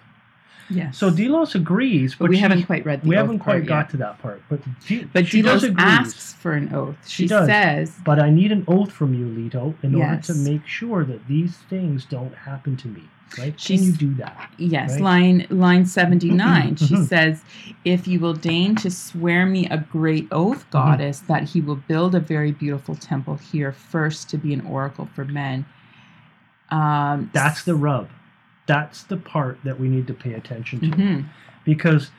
[0.69, 0.99] Yes.
[0.99, 3.85] So Delos agrees, but, but we she- haven't quite read the we haven't quite got
[3.85, 3.91] yet.
[3.91, 4.43] to that part.
[4.49, 6.97] But De- But she Delos asks for an oath.
[7.09, 7.47] She She, does.
[7.47, 11.29] says, But I need an oath from you, Leto, in order to make sure that
[11.29, 13.05] these things don't happen to me.
[13.39, 13.59] Right?
[13.61, 14.51] She's- Can you do that?
[14.57, 15.01] Yes, Right?
[15.03, 16.77] line line 79.
[16.89, 17.43] she says,
[17.85, 20.35] If you will deign to swear me a great Mm-hmm.
[20.39, 24.61] oath, goddess, that he will build a very beautiful temple here first to be an
[24.67, 25.67] oracle for men.
[26.71, 28.09] Um, That's the rub.
[28.67, 30.87] That's the part that we need to pay attention to.
[30.89, 31.25] Mhm.
[31.65, 32.11] Because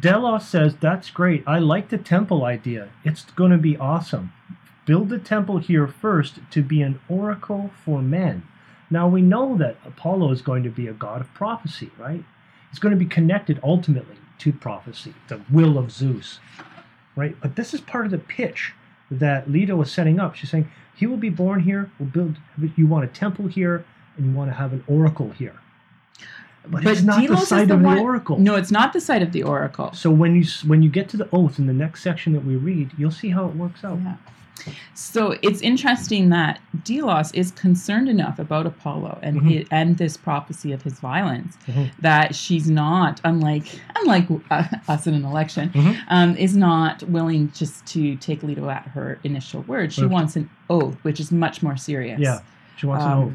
[0.00, 1.44] Delos says, That's great.
[1.46, 2.88] I like the temple idea.
[3.04, 4.32] It's going to be awesome.
[4.84, 8.42] Build the temple here first to be an oracle for men.
[8.90, 12.24] Now we know that Apollo is going to be a god of prophecy, right?
[12.70, 16.40] It's going to be connected ultimately to prophecy, the will of Zeus,
[17.16, 17.36] right?
[17.40, 18.74] But this is part of the pitch
[19.10, 20.34] that Leto is setting up.
[20.34, 22.36] She's saying, He will be born here, we'll build,
[22.76, 23.84] you want a temple here,
[24.16, 25.56] and you want to have an oracle here.
[26.68, 28.38] But, it's not Delos the is site of one- the oracle.
[28.38, 29.92] No, it's not the site of the oracle.
[29.92, 32.56] So when you when you get to the oath in the next section that we
[32.56, 34.00] read, you'll see how it works out.
[34.02, 34.16] Yeah.
[34.94, 39.58] So it's interesting that Delos is concerned enough about Apollo and Mhm.
[39.58, 41.90] hi- and this prophecy of his violence Mhm.
[42.00, 43.66] that she's not, unlike
[44.00, 45.96] unlike uh, us in an election, Mhm.
[46.08, 49.92] um, is not willing just to take Leto at her initial word.
[49.92, 50.10] She Right.
[50.10, 52.20] wants an oath, which is much more serious.
[52.20, 52.38] Yeah,
[52.76, 53.34] she wants Um, an oath,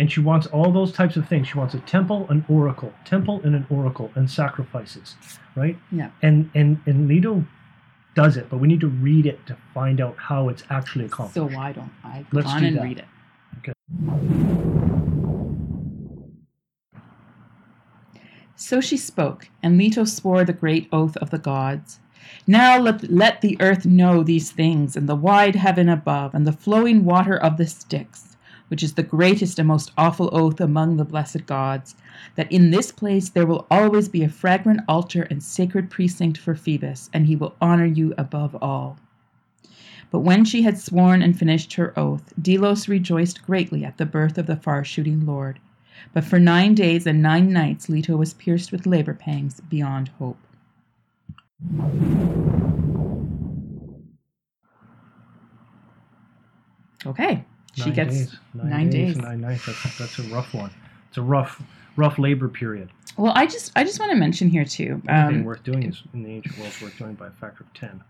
[0.00, 1.48] and she wants all those types of things.
[1.48, 5.16] She wants a temple, an oracle, temple, and an oracle, and sacrifices,
[5.54, 5.76] right?
[5.92, 6.08] Yeah.
[6.22, 7.44] And and and Leto
[8.18, 11.34] does it, but we need to read it to find out how it's actually accomplished.
[11.36, 12.82] So why don't I go Let's on and that.
[12.82, 13.04] read it?
[13.58, 13.72] Okay.
[18.56, 22.00] So she spoke, and Leto swore the great oath of the gods.
[22.44, 26.52] Now let, let the earth know these things, and the wide heaven above, and the
[26.52, 28.36] flowing water of the Styx.
[28.68, 31.94] Which is the greatest and most awful oath among the blessed gods,
[32.36, 36.54] that in this place there will always be a fragrant altar and sacred precinct for
[36.54, 38.98] Phoebus, and he will honor you above all.
[40.10, 44.38] But when she had sworn and finished her oath, Delos rejoiced greatly at the birth
[44.38, 45.58] of the far shooting lord.
[46.14, 50.38] But for nine days and nine nights Leto was pierced with labor pangs beyond hope.
[57.06, 57.44] Okay,
[57.84, 58.36] she gets days.
[58.54, 59.22] Nine, nine days, days.
[59.22, 59.66] nine nights.
[59.66, 60.70] That's, that's a rough one.
[61.08, 61.62] It's a rough,
[61.96, 62.90] rough labor period.
[63.16, 65.02] Well, I just I just want to mention here too.
[65.08, 68.02] Um, worth doing is in the ancient world worth doing by a factor of ten.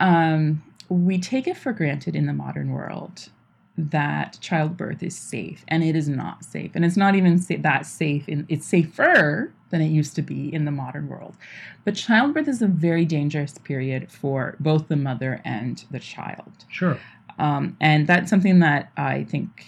[0.00, 3.28] um, we take it for granted in the modern world
[3.76, 7.86] that childbirth is safe, and it is not safe, and it's not even sa- that
[7.86, 8.28] safe.
[8.28, 11.36] In, it's safer than it used to be in the modern world,
[11.84, 16.64] but childbirth is a very dangerous period for both the mother and the child.
[16.68, 16.98] Sure.
[17.38, 19.64] Um, and that's something that I think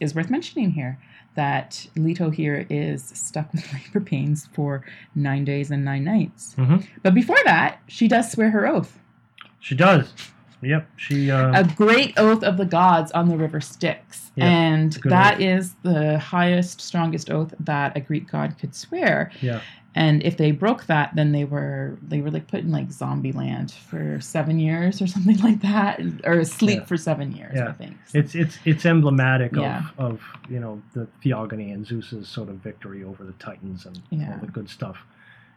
[0.00, 0.98] is worth mentioning here.
[1.34, 4.84] That Leto here is stuck with labor pains for
[5.14, 6.54] nine days and nine nights.
[6.54, 8.98] hmm But before that, she does swear her oath.
[9.58, 10.12] She does.
[10.60, 10.88] Yep.
[10.96, 11.30] She.
[11.30, 14.30] Uh, A great oath of the gods on the river Styx.
[14.36, 15.40] Yeah, and that oath.
[15.40, 19.30] is the highest, strongest oath that a Greek god could swear.
[19.40, 19.60] yeah.
[19.94, 23.32] And if they broke that, then they were they were like put in like zombie
[23.32, 26.84] land for seven years or something like that, or asleep Yeah.
[26.86, 27.52] for seven years.
[27.54, 27.68] Yeah.
[27.68, 27.96] I think.
[28.14, 29.88] It's it's it's emblematic Yeah.
[29.98, 34.00] of, of you know the theogony and Zeus's sort of victory over the Titans and
[34.12, 34.96] all the good stuff.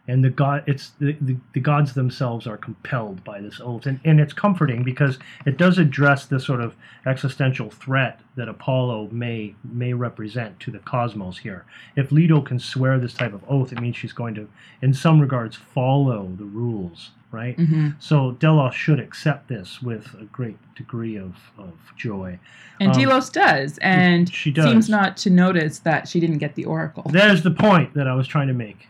[0.08, 3.98] And the god, it's the, the, the gods themselves are compelled by this oath, and,
[4.04, 6.76] and it's comforting because it does address the sort of
[7.06, 11.64] existential threat that Apollo may may represent to the cosmos here.
[11.96, 14.48] If Leto can swear this type of oath, it means she's going to,
[14.80, 17.56] in some regards, follow the rules, right?
[17.56, 22.38] hmm So Delos should accept this with a great degree of, of joy.
[22.78, 24.66] And Um, Delos does, and she does.
[24.66, 27.04] seems not to notice that she didn't get the oracle.
[27.10, 28.86] There's the point that I was trying to make.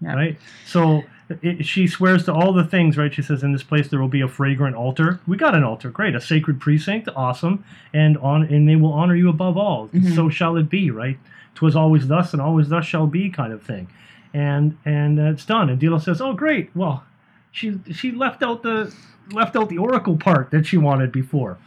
[0.00, 0.14] Yeah.
[0.14, 0.38] Right?
[0.66, 1.02] So
[1.42, 3.12] it, she swears to all the things, right?
[3.12, 5.20] She says, in this place there will be a fragrant altar.
[5.26, 6.14] We got an altar, great.
[6.14, 7.64] A sacred precinct, awesome.
[7.92, 9.88] And on and they will honor you above all.
[9.88, 10.14] Mhm.
[10.14, 11.18] So shall it be, right?
[11.54, 13.88] Twas always thus and always thus shall be kind of thing.
[14.32, 15.68] And and uh, it's done.
[15.70, 17.04] And Delos says, Oh great, well,
[17.52, 18.94] she she left out the
[19.32, 21.58] left out the oracle part that she wanted before.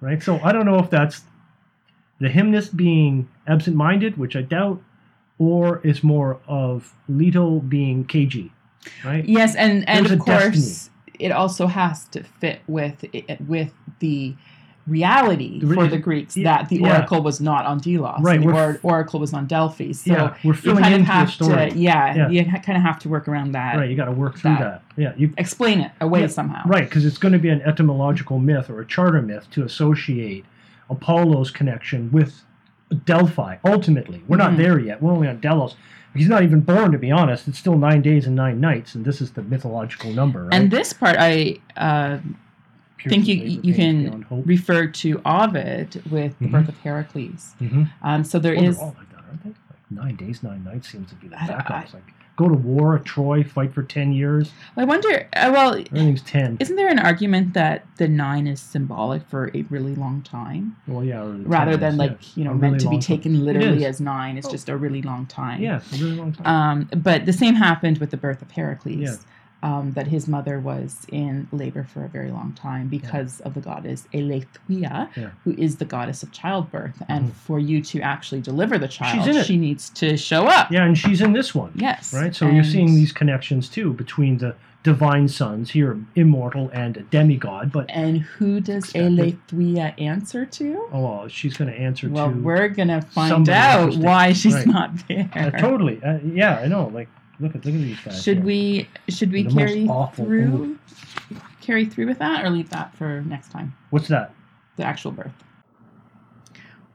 [0.00, 0.22] Right?
[0.22, 1.22] So I don't know if that's
[2.20, 4.82] the hymnist being absent minded, which I doubt,
[5.40, 8.52] or it's more of Leto being cagey,
[9.04, 9.24] right?
[9.24, 10.52] Yes, and and There's of a destiny.
[10.62, 14.36] course, it also has to fit with it, with the
[14.86, 16.96] reality for the Greeks yeah, that the yeah.
[16.96, 18.20] oracle was not on Delos.
[18.22, 19.92] Right, The or, oracle was on Delphi.
[19.92, 21.70] So yeah, we're you filling kind of have story.
[21.70, 22.28] to, yeah, Yeah.
[22.28, 23.76] you kind of have to work around that.
[23.76, 24.60] Right, you got to work through that.
[24.60, 24.82] that.
[24.96, 26.62] Yeah, you Explain it away somehow.
[26.66, 30.44] right because it's going to be an etymological myth or a charter myth to associate
[30.88, 32.42] Apollo's connection with
[33.04, 33.56] Delphi.
[33.64, 34.56] Ultimately, we're not Mhm.
[34.58, 35.02] there yet.
[35.02, 35.76] We're only on Delos.
[36.14, 37.46] He's not even born, to be honest.
[37.46, 40.44] It's still nine days and nine nights, and this is the mythological number.
[40.46, 40.54] Right?
[40.54, 42.18] And this part, I uh,
[43.08, 46.50] think you you can refer to Ovid with the Mhm.
[46.50, 47.54] birth of Heracles.
[47.60, 47.88] Mhm.
[48.02, 49.50] Um, so there is all like that, aren't they?
[49.50, 53.04] Like nine days, nine nights seems to be the don't- Like go to war, at
[53.04, 54.50] Troy, fight for ten years.
[54.76, 55.28] I wonder.
[55.34, 56.56] Uh, well, Everything's ten.
[56.58, 61.04] isn't there an argument that the nine is symbolic for a really long time, Well,
[61.04, 61.22] yeah,
[61.56, 62.28] rather than is, like yeah.
[62.36, 63.00] you know A meant really to be time.
[63.16, 64.38] taken literally as nine?
[64.38, 64.50] It's Oh.
[64.56, 65.60] just a really long time.
[65.60, 66.46] Yeah, a really long time.
[66.46, 68.96] Um, but the same happened with the birth of Heracles.
[68.96, 69.16] Yeah.
[69.62, 73.60] Um, that his mother was in labor for a very long time because of the
[73.60, 75.28] goddess Eileithyia, Yeah.
[75.44, 77.02] who is the goddess of childbirth.
[77.08, 77.32] And Mhm.
[77.32, 80.72] for you to actually deliver the child, she needs to show up.
[80.72, 81.72] yeah, and she's in this one.
[81.74, 82.14] Yes.
[82.14, 82.34] Right?
[82.34, 87.70] So you're seeing these connections too between the divine sons here, immortal and a demigod.
[87.70, 88.86] But And who does.
[88.94, 90.86] Eileithyia answer to?
[90.90, 92.34] oh, well, she's going to answer Well, to.
[92.34, 94.66] Well, we're gonna find out why she's Right.
[94.66, 95.28] not there.
[95.34, 96.02] Uh, totally.
[96.02, 96.86] Uh, yeah, I know.
[96.94, 97.08] Like,
[97.40, 98.22] look at look at these guys.
[98.22, 98.46] Should here.
[98.46, 100.78] we should we The carry through
[101.60, 103.74] carry through with that or leave that for next time?
[103.90, 104.34] What's that?
[104.76, 105.32] The actual birth.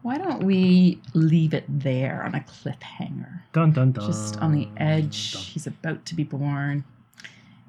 [0.01, 3.41] Why don't we leave it there on a cliffhanger?
[3.53, 4.05] Dun dun dun.
[4.05, 5.33] Just on the edge.
[5.33, 5.41] Dun.
[5.41, 6.83] He's about to be born.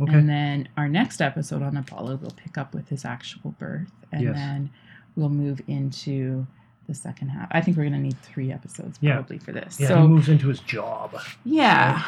[0.01, 0.13] Okay.
[0.13, 3.91] And then our next episode on Apollo, we'll pick up with his actual birth.
[4.13, 4.35] And Yes.
[4.35, 4.71] then
[5.15, 6.47] we'll move into
[6.87, 7.49] the second half.
[7.51, 9.15] I think we're going to need three episodes Yeah.
[9.15, 9.79] probably for this.
[9.81, 11.17] yeah, he moves into his job.
[11.45, 12.03] yeah.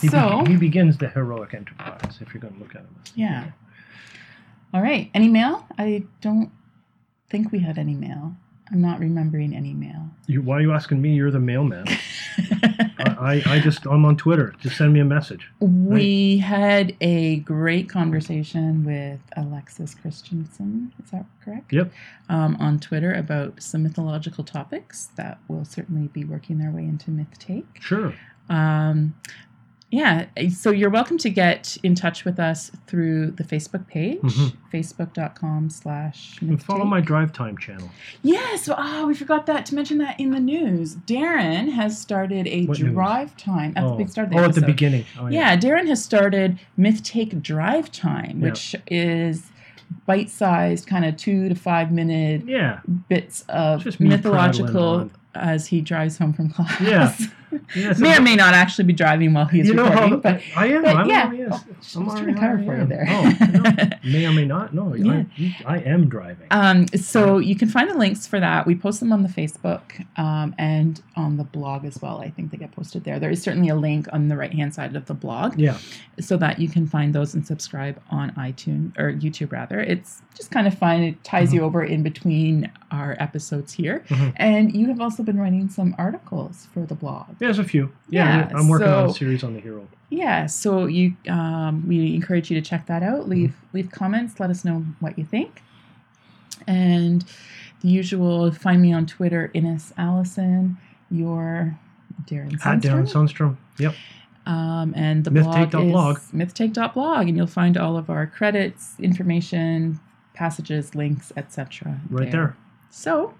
[0.00, 2.18] He, be- So, he begins the heroic enterprise.
[2.20, 2.94] If you're going to look at him.
[3.04, 3.50] as- yeah.
[4.74, 5.10] All right.
[5.14, 5.66] Any mail?
[5.78, 6.50] I don't
[7.30, 8.34] think we had any mail.
[8.70, 10.08] I'm not remembering any mail.
[10.26, 11.14] You, why are you asking me?
[11.14, 11.86] You're the mailman.
[13.22, 14.54] I, I, just I'm on Twitter.
[14.60, 15.48] Just send me a message.
[15.60, 20.92] We had a great conversation with Alexis Christensen.
[21.02, 21.72] Is that correct?
[21.72, 21.92] Yep.
[22.28, 27.10] Um, on Twitter about some mythological topics that will certainly be working their way into
[27.10, 27.80] Myth Take.
[27.80, 28.14] Sure.
[28.48, 29.14] Um,
[29.92, 34.52] yeah, so you're welcome to get in touch with us through the Facebook page, Mhm.
[34.72, 37.90] facebook.com slash And follow my drive time channel.
[38.22, 40.94] Yes, oh, we forgot that to mention that in the news.
[40.94, 42.92] Darrin has started a What news?
[42.94, 45.04] drive time at oh, the start of the oh at the beginning.
[45.20, 48.48] Oh, Yeah, Darrin has started Myth Take Drive Time, Yeah.
[48.48, 49.50] which is
[50.06, 52.78] bite-sized, kind of two to five minute Yeah.
[53.10, 56.80] bits of mythological as he drives home from class.
[56.80, 57.12] Yeah.
[57.74, 60.42] Yeah, may or may not actually be driving while he's you know recording, how but
[60.56, 60.82] I am.
[60.82, 61.30] but I'm yeah.
[61.52, 63.06] Oh, just I'm trying to cover for you there.
[63.08, 63.88] Oh, no.
[64.10, 64.74] may or may not.
[64.74, 65.24] No, Yeah.
[65.66, 66.46] I, I am driving.
[66.50, 68.66] Um, so you can find the links for that.
[68.66, 72.20] We post them on the Facebook um, and on the blog as well.
[72.20, 73.18] I think they get posted there.
[73.18, 75.78] There is certainly a link on the right hand side of the blog yeah.
[76.20, 79.80] so that you can find those and subscribe on iTunes or YouTube rather.
[79.80, 81.02] It's just kind of fun.
[81.02, 84.04] It ties you over in between our episodes here.
[84.08, 84.32] Mhm.
[84.36, 87.26] And you have also been writing some articles for the blog.
[87.42, 87.92] There's a few.
[88.08, 89.88] Yeah, Yeah, I'm working on a series on the hero.
[90.10, 93.28] Yeah, so you um, we encourage you to check that out.
[93.28, 94.38] Leave leave comments.
[94.38, 95.60] Let us know what you think.
[96.68, 97.24] And
[97.80, 100.78] the usual, find me on Twitter, Innes Alison.
[101.10, 101.76] Your
[102.26, 102.66] Darrin Sunstrum.
[102.66, 103.56] At Darrin Sunstrum.
[103.78, 103.94] Yep.
[104.46, 105.82] Um, and the blog is
[106.32, 110.00] mythtake.blog, and you'll find all of our credits, information,
[110.34, 112.00] passages, links, etc.
[112.08, 112.56] Right there.
[112.90, 113.34] So,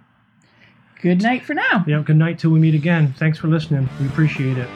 [1.03, 1.85] good night for now.
[1.87, 2.03] Yeah.
[2.05, 3.13] Good night till we meet again.
[3.19, 3.89] Thanks for listening.
[4.01, 4.69] We appreciate it.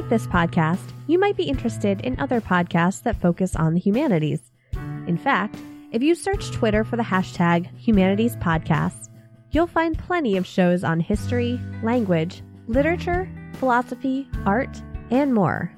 [0.00, 4.40] Like this podcast, you might be interested in other podcasts that focus on the humanities.
[5.06, 5.56] In fact,
[5.92, 9.10] if you search Twitter for the hashtag Humanities Podcasts,
[9.50, 14.80] you'll find plenty of shows on history, language, literature, philosophy, art,
[15.10, 15.70] and more.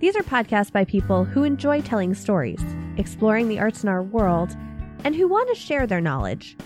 [0.00, 2.64] These are podcasts by people who enjoy telling stories,
[2.96, 4.56] exploring the arts in our world,
[5.04, 6.56] and who want to share their knowledge.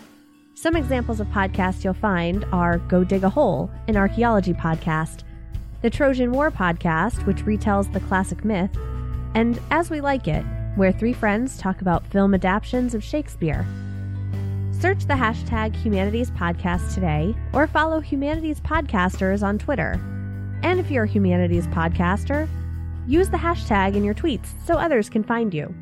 [0.54, 5.24] Some examples of podcasts you'll find are Go Dig a Hole, an archaeology podcast,
[5.82, 8.76] the Trojan War podcast, which retells the classic myth,
[9.34, 10.44] and As We Like It,
[10.76, 13.66] where three friends talk about film adaptations of Shakespeare.
[14.72, 20.00] Search the hashtag Humanities Podcast today or follow Humanities Podcasters on Twitter.
[20.62, 22.48] And if you're a Humanities Podcaster,
[23.06, 25.74] use the hashtag in your tweets so others can find you.